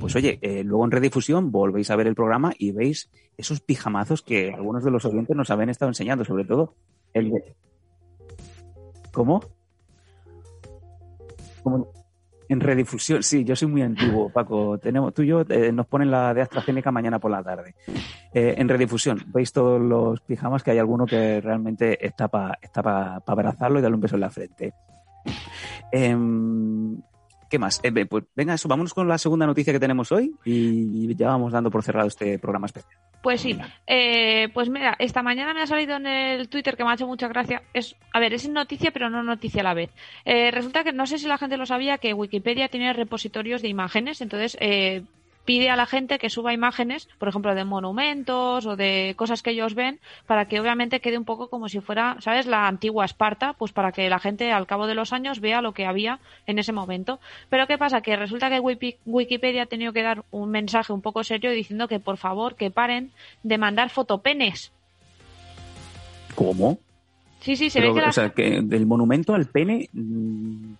[0.00, 4.22] pues oye, eh, luego en redifusión volvéis a ver el programa y veis esos pijamazos
[4.22, 6.74] que algunos de los oyentes nos habían estado enseñando, sobre todo
[7.12, 7.54] el de...
[9.12, 9.42] ¿Cómo?
[11.62, 11.97] ¿Cómo?
[12.48, 14.78] En redifusión, sí, yo soy muy antiguo, Paco.
[14.78, 17.74] Tenemos, tú y yo eh, nos ponen la de AstraZeneca mañana por la tarde.
[18.32, 22.82] Eh, en redifusión, veis todos los pijamas que hay alguno que realmente está para está
[22.82, 24.72] pa, pa abrazarlo y darle un beso en la frente.
[25.92, 26.96] Em,
[27.48, 27.80] ¿Qué más?
[27.82, 31.52] Eh, pues venga, eso, vámonos con la segunda noticia que tenemos hoy y ya vamos
[31.52, 32.94] dando por cerrado este programa especial.
[33.22, 36.90] Pues sí, eh, pues mira, esta mañana me ha salido en el Twitter que me
[36.90, 37.62] ha hecho mucha gracia.
[37.72, 39.90] Es, a ver, es noticia, pero no noticia a la vez.
[40.24, 43.68] Eh, resulta que no sé si la gente lo sabía que Wikipedia tiene repositorios de
[43.68, 45.02] imágenes, entonces eh,
[45.48, 49.52] pide a la gente que suba imágenes, por ejemplo, de monumentos o de cosas que
[49.52, 53.54] ellos ven, para que obviamente quede un poco como si fuera, ¿sabes?, la antigua Esparta,
[53.54, 56.58] pues para que la gente al cabo de los años vea lo que había en
[56.58, 57.18] ese momento.
[57.48, 58.02] Pero ¿qué pasa?
[58.02, 61.88] Que resulta que Wiki- Wikipedia ha tenido que dar un mensaje un poco serio diciendo
[61.88, 63.10] que por favor que paren
[63.42, 64.70] de mandar fotopenes.
[66.34, 66.76] ¿Cómo?
[67.40, 70.72] Sí, sí, se Pero, ve que la o sea, que del monumento al pene, mm,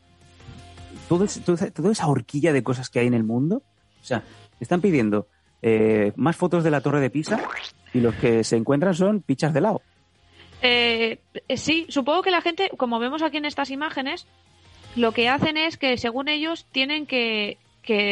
[1.09, 1.25] todo
[1.73, 3.62] toda esa horquilla de cosas que hay en el mundo,
[4.03, 4.23] o sea,
[4.61, 5.27] están pidiendo
[5.63, 7.41] eh, más fotos de la torre de Pisa
[7.93, 9.83] y los que se encuentran son pichas de lado.
[10.63, 14.27] Eh, eh, sí, supongo que la gente, como vemos aquí en estas imágenes,
[14.97, 17.59] lo que hacen es que, según ellos, tienen que,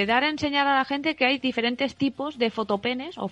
[0.07, 3.29] dar a enseñar a la gente que hay diferentes tipos de fotopenes o,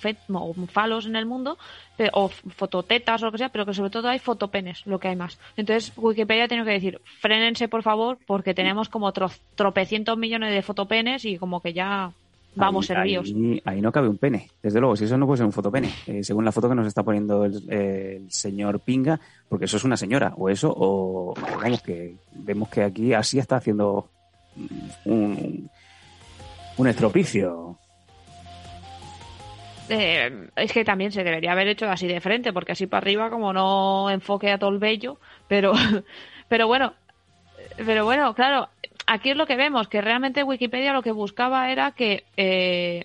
[0.66, 1.56] falos en el mundo,
[1.96, 5.08] pe- o fototetas o lo que sea, pero que sobre todo hay fotopenes, lo que
[5.08, 5.38] hay más.
[5.56, 10.60] Entonces, Wikipedia tiene que decir, frénense por favor, porque tenemos como tro- tropecientos millones de
[10.62, 12.12] fotopenes y como que ya
[12.54, 13.16] vamos ahí.
[13.16, 15.90] Ahí, ahí no cabe un pene, desde luego, si eso no puede ser un fotopene,
[16.06, 19.84] eh, según la foto que nos está poniendo el, el señor Pinga, porque eso es
[19.84, 24.08] una señora, o eso, o vamos, que vemos que aquí así está haciendo
[25.04, 25.68] un,
[26.76, 27.78] Un estropicio.
[29.88, 33.30] Eh, es que también se debería haber hecho así de frente, porque así para arriba
[33.30, 35.72] como no enfoque a todo el vello, pero,
[36.48, 36.94] pero bueno,
[37.76, 38.68] pero bueno, claro,
[39.06, 43.04] aquí es lo que vemos, que realmente Wikipedia lo que buscaba era que, eh,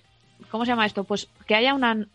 [0.50, 1.04] ¿cómo se llama esto?
[1.04, 2.06] Pues que haya una,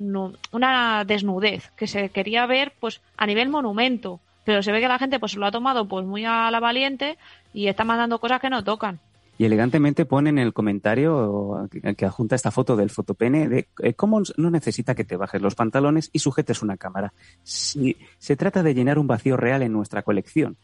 [0.51, 4.99] una desnudez, que se quería ver pues a nivel monumento, pero se ve que la
[4.99, 7.17] gente pues lo ha tomado pues muy a la valiente
[7.53, 8.99] y está mandando cosas que no tocan.
[9.37, 11.67] Y elegantemente pone en el comentario
[11.97, 15.55] que adjunta esta foto del fotopene de eh, cómo no necesita que te bajes los
[15.55, 17.13] pantalones y sujetes una cámara.
[17.43, 20.55] Si se trata de llenar un vacío real en nuestra colección.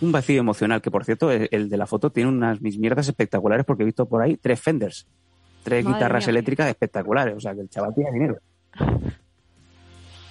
[0.00, 3.64] Un vacío emocional, que por cierto, el de la foto tiene unas mis mierdas espectaculares
[3.64, 5.06] porque he visto por ahí tres Fenders,
[5.62, 7.34] tres guitarras eléctricas espectaculares.
[7.34, 8.36] O sea, que el chaval tiene dinero.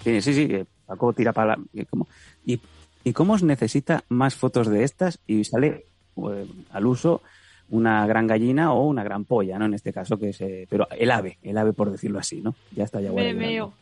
[0.04, 0.64] Sí, sí, sí.
[0.86, 1.64] Paco tira para la...
[2.46, 2.60] ¿Y,
[3.04, 5.20] ¿Y cómo os necesita más fotos de estas?
[5.26, 5.86] Y sale
[6.18, 7.22] eh, al uso
[7.70, 9.66] una gran gallina o una gran polla, ¿no?
[9.66, 12.54] En este caso, que es, pero el ave, el ave por decirlo así, ¿no?
[12.76, 13.74] Ya está ya bueno.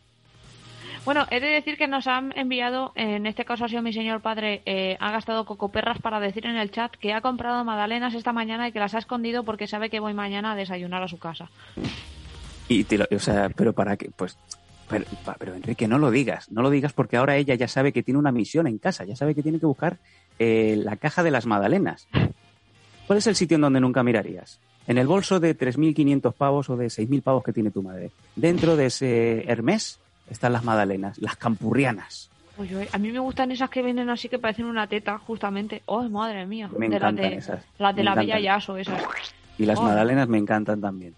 [1.05, 4.21] Bueno, he de decir que nos han enviado, en este caso ha sido mi señor
[4.21, 8.31] padre, eh, ha gastado cocoperras para decir en el chat que ha comprado magdalenas esta
[8.31, 11.19] mañana y que las ha escondido porque sabe que voy mañana a desayunar a su
[11.19, 11.49] casa.
[12.69, 14.37] Y, o sea, pero para qué, pues,
[14.89, 15.05] pero,
[15.39, 18.19] pero, Enrique, no lo digas, no lo digas porque ahora ella ya sabe que tiene
[18.19, 19.97] una misión en casa, ya sabe que tiene que buscar
[20.39, 22.07] eh, la caja de las magdalenas.
[23.07, 24.61] ¿Cuál es el sitio en donde nunca mirarías?
[24.87, 28.11] En el bolso de 3.500 pavos o de 6.000 pavos que tiene tu madre.
[28.37, 29.99] Dentro de ese Hermes
[30.29, 32.29] están las magdalenas, las campurrianas.
[32.91, 35.81] a mí me gustan esas que vienen así que parecen una teta, justamente.
[35.85, 36.69] ¡Oh, madre mía!
[36.77, 37.65] Me encantan las de, esas.
[37.77, 39.01] Las de la Bella Yaso, esas.
[39.57, 41.15] Y las magdalenas me encantan también.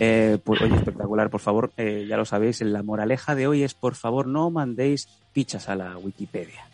[0.00, 3.74] Eh, pues oye, espectacular, por favor, eh, ya lo sabéis, la moraleja de hoy es,
[3.74, 6.66] por favor, no mandéis pichas a la Wikipedia.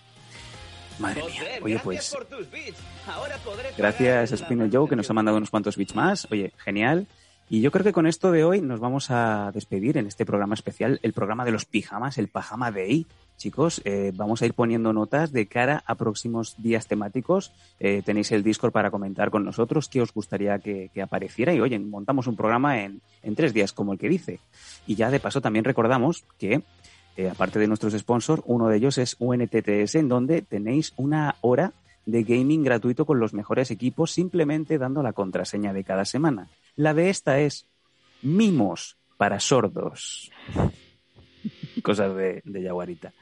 [0.99, 1.43] Madre mía.
[1.63, 2.17] Oye, pues.
[3.77, 6.27] Gracias a Spinner Joe que nos ha mandado unos cuantos bits más.
[6.31, 7.07] Oye, genial.
[7.51, 10.55] Y yo creo que con esto de hoy nos vamos a despedir en este programa
[10.55, 13.07] especial, el programa de los pijamas, el Pajama Day.
[13.39, 17.53] Chicos, eh, vamos a ir poniendo notas de cara a próximos días temáticos.
[17.81, 21.55] Eh, tenéis el Discord para comentar con nosotros qué os gustaría que, apareciera.
[21.55, 24.41] Y oye, montamos un programa en, en tres días, como el que dice.
[24.87, 26.63] Y ya de paso también recordamos que
[27.19, 31.73] eh, aparte de nuestros sponsors, uno de ellos es UNTTS, en donde tenéis una hora
[32.09, 36.49] de gaming gratuito con los mejores equipos simplemente dando la contraseña de cada semana.
[36.75, 37.67] La de esta es
[38.23, 40.33] mimos para sordos.
[41.83, 43.13] Cosas de, de Yaguarita.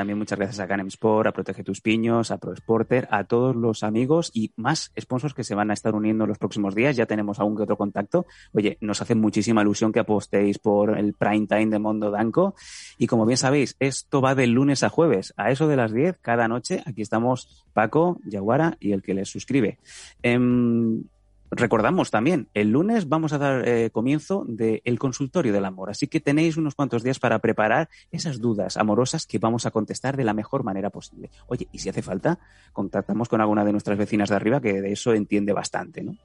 [0.00, 3.82] También muchas gracias a Canem Sport, a Protege tus Piños, a ProSporter, a todos los
[3.82, 6.96] amigos y más sponsors que se van a estar uniendo en los próximos días.
[6.96, 8.24] Ya tenemos algún que otro contacto.
[8.54, 12.54] Oye, nos hace muchísima ilusión que apostéis por el prime time de Mondo Danco.
[12.96, 15.34] Y como bien sabéis, esto va de lunes a jueves.
[15.36, 19.28] A eso de las 10, cada noche, aquí estamos Paco, Yaguara y el que les
[19.28, 19.80] suscribe.
[20.22, 21.02] Em,
[21.50, 26.20] recordamos también, el lunes vamos a dar eh, comienzo del consultorio del amor, así que
[26.20, 30.34] tenéis unos cuantos días para preparar esas dudas amorosas que vamos a contestar de la
[30.34, 31.30] mejor manera posible.
[31.48, 32.38] Oye, y si hace falta,
[32.72, 36.16] contactamos con alguna de nuestras vecinas de arriba que de eso entiende bastante, ¿no?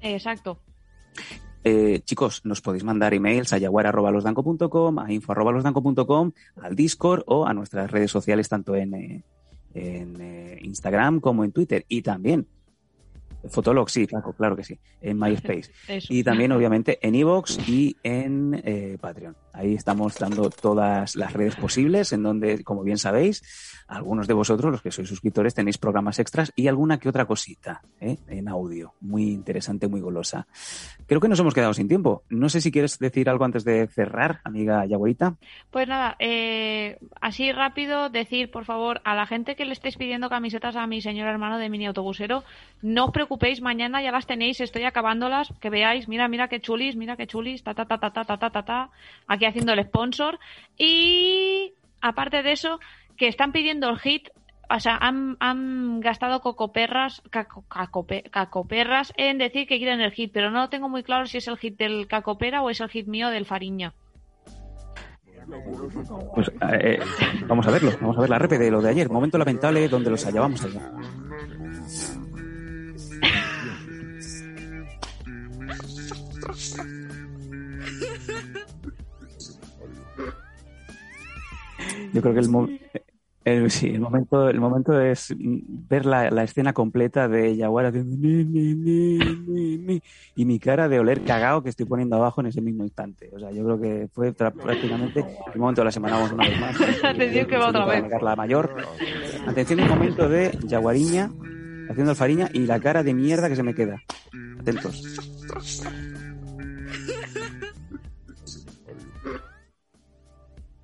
[0.00, 0.60] Exacto.
[1.62, 7.90] Eh, chicos, nos podéis mandar emails a yaguara.losdanco.com, a info.losdanco.com, al Discord o a nuestras
[7.90, 9.22] redes sociales, tanto en, eh,
[9.74, 11.84] en Instagram como en Twitter.
[11.88, 12.46] Y también
[13.48, 15.72] Fotolog, sí, claro, claro que sí, en MySpace.
[16.08, 19.36] y también, obviamente, en Evox y en eh, Patreon.
[19.52, 23.42] Ahí estamos dando todas las redes posibles, en donde, como bien sabéis,
[23.88, 27.82] algunos de vosotros, los que sois suscriptores, tenéis programas extras y alguna que otra cosita
[28.00, 28.18] ¿eh?
[28.28, 28.94] en audio.
[29.00, 30.46] Muy interesante, muy golosa.
[31.06, 32.22] Creo que nos hemos quedado sin tiempo.
[32.28, 35.34] No sé si quieres decir algo antes de cerrar, amiga Yaguarita.
[35.70, 40.30] Pues nada, eh, así rápido, decir, por favor, a la gente que le estéis pidiendo
[40.30, 42.44] camisetas a mi señor hermano de mini autobusero,
[42.82, 43.29] no os preocupéis,
[43.60, 47.62] mañana ya las tenéis, estoy acabándolas, que veáis, mira, mira qué chulis, mira qué chulis,
[47.62, 48.90] ta, ta, ta, ta, ta, ta, ta, ta,
[49.26, 50.38] aquí haciendo el sponsor.
[50.76, 52.80] Y aparte de eso,
[53.16, 54.28] que están pidiendo el hit,
[54.68, 57.22] o sea, han, gastado cocoperras,
[58.30, 61.58] cacoperras en decir que quieren el hit, pero no tengo muy claro si es el
[61.58, 63.94] hit del cacopera o es el hit mío del fariña.
[66.34, 67.00] Pues eh,
[67.46, 70.10] vamos a verlo, vamos a ver la rep de lo de ayer, momento lamentable donde
[70.10, 70.92] los hallábamos allá.
[82.12, 82.80] Yo creo que el,
[83.44, 87.92] el, sí, el momento, el momento es ver la, la escena completa de Yaguara
[90.34, 93.30] y mi cara de oler cagado que estoy poniendo abajo en ese mismo instante.
[93.32, 95.24] O sea, yo creo que fue prácticamente
[95.54, 96.76] el momento de la semana vamos una vez más.
[97.04, 98.04] Atención que va otra vez.
[98.20, 98.76] La mayor.
[99.46, 101.30] Atención el momento de Yaguariña
[101.90, 104.00] haciendo el fariña y la cara de mierda que se me queda.
[104.60, 105.02] Atentos.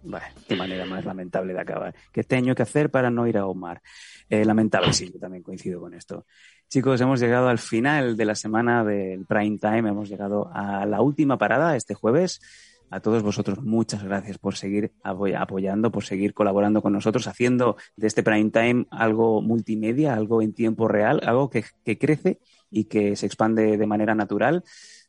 [0.03, 1.95] Vale, qué manera más lamentable de acabar.
[2.13, 3.83] ¿Qué tengo que hacer para no ir a Omar?
[4.29, 6.27] Eh, lamentable, sí, yo también coincido con esto.
[6.69, 11.01] Chicos, hemos llegado al final de la semana del prime time, hemos llegado a la
[11.01, 12.41] última parada este jueves.
[12.89, 18.07] A todos vosotros, muchas gracias por seguir apoyando, por seguir colaborando con nosotros, haciendo de
[18.07, 21.65] este prime time algo multimedia, algo en tiempo real, algo que,
[21.99, 22.39] crece
[22.71, 24.63] y que se expande de manera natural.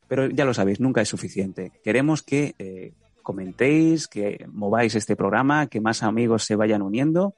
[0.08, 1.72] Pero ya lo sabéis, nunca es suficiente.
[1.84, 7.36] Queremos que eh, comentéis, que mováis este programa, que más amigos se vayan uniendo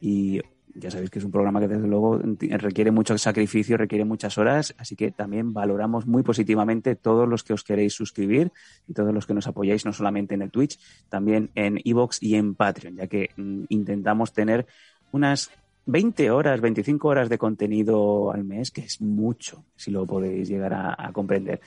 [0.00, 0.40] y
[0.74, 4.74] ya sabéis que es un programa que desde luego requiere mucho sacrificio, requiere muchas horas,
[4.78, 8.52] así que también valoramos muy positivamente todos los que os queréis suscribir
[8.88, 12.34] y todos los que nos apoyáis, no solamente en el Twitch, también en Evox y
[12.34, 14.66] en Patreon, ya que mm, intentamos tener
[15.12, 15.50] unas
[15.86, 20.72] 20 horas, 25 horas de contenido al mes, que es mucho, si lo podéis llegar
[20.74, 21.60] a comprender.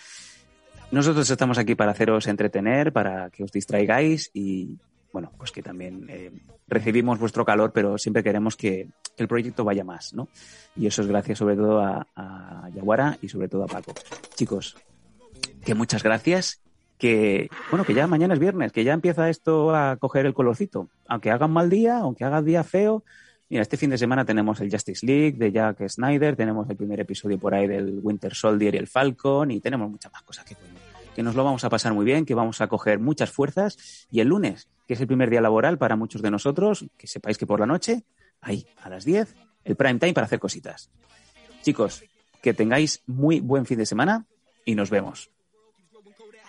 [0.93, 4.77] Nosotros estamos aquí para haceros entretener, para que os distraigáis y
[5.13, 6.31] bueno, pues que también eh,
[6.67, 10.27] recibimos vuestro calor, pero siempre queremos que el proyecto vaya más, ¿no?
[10.75, 13.93] Y eso es gracias sobre todo a, a Yaguara y sobre todo a Paco.
[14.35, 14.75] Chicos,
[15.63, 16.61] que muchas gracias,
[16.97, 20.89] que, bueno, que ya mañana es viernes, que ya empieza esto a coger el colorcito.
[21.07, 23.03] Aunque haga un mal día, aunque haga día feo,
[23.49, 26.99] Mira, este fin de semana tenemos el Justice League de Jack Snyder, tenemos el primer
[26.99, 30.55] episodio por ahí del Winter Soldier y el Falcon y tenemos muchas más cosas que
[31.15, 34.19] que nos lo vamos a pasar muy bien, que vamos a coger muchas fuerzas y
[34.19, 37.47] el lunes que es el primer día laboral para muchos de nosotros, que sepáis que
[37.47, 38.03] por la noche,
[38.41, 40.89] ahí, a las 10, el prime time para hacer cositas.
[41.61, 42.03] Chicos,
[42.41, 44.25] que tengáis muy buen fin de semana
[44.65, 45.29] y nos vemos.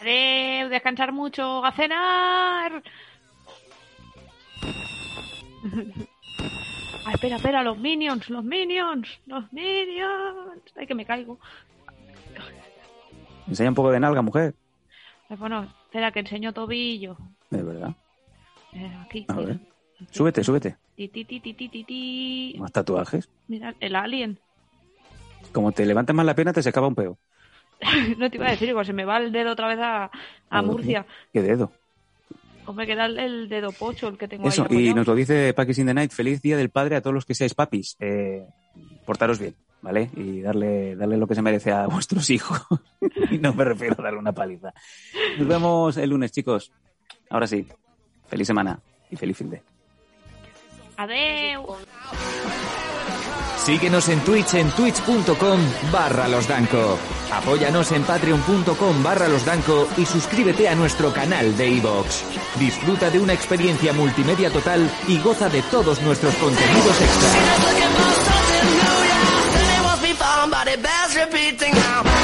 [0.01, 2.83] Adiós, descansar mucho, a cenar.
[7.07, 10.63] Ah, espera, espera, los minions, los minions, los minions.
[10.77, 11.39] Ay, que me caigo.
[13.47, 14.55] Enseña un poco de nalga, mujer.
[15.31, 17.17] Eh, bueno, espera, que enseño tobillo.
[17.51, 17.95] De verdad.
[18.73, 19.27] Eh, aquí.
[19.29, 19.61] A ver.
[20.11, 20.77] Súbete, súbete.
[20.97, 22.57] Ti, ti, ti.
[22.59, 23.29] ¿Más tatuajes?
[23.49, 24.39] Mira, el alien.
[25.53, 27.19] Como te levantes más la pena, te se acaba un peo.
[28.19, 30.11] no te iba a decir, igual se me va el dedo otra vez a,
[30.51, 31.07] a Murcia.
[31.33, 31.73] ¿Qué dedo?
[32.67, 35.79] Hombre, queda el, dedo pocho, el que tengo Eso, ahí y nos lo dice Paquis
[35.79, 36.13] in the Night.
[36.13, 37.97] Feliz Día del Padre a todos los que seáis papis.
[38.01, 38.47] Eh,
[39.05, 39.55] portaros bien,
[39.85, 40.11] ¿vale?
[40.17, 42.61] Y darle, darle lo que se merece a vuestros hijos.
[43.31, 44.73] y no me refiero a darle una paliza.
[45.39, 46.73] Nos vemos el lunes, chicos.
[47.31, 47.67] Ahora sí.
[48.27, 48.81] Feliz semana
[49.11, 49.63] y feliz fin de.
[50.97, 51.77] Adeu.
[53.59, 55.61] Síguenos en Twitch en twitch.com
[55.93, 56.99] barra losdanco.
[57.33, 62.59] Apóyanos en patreon.com barra losdanco y suscríbete a nuestro canal de iVoox.
[62.59, 68.34] Disfruta de una experiencia multimedia total y goza de todos nuestros contenidos extra.
[70.55, 72.24] somebody bears repeating now.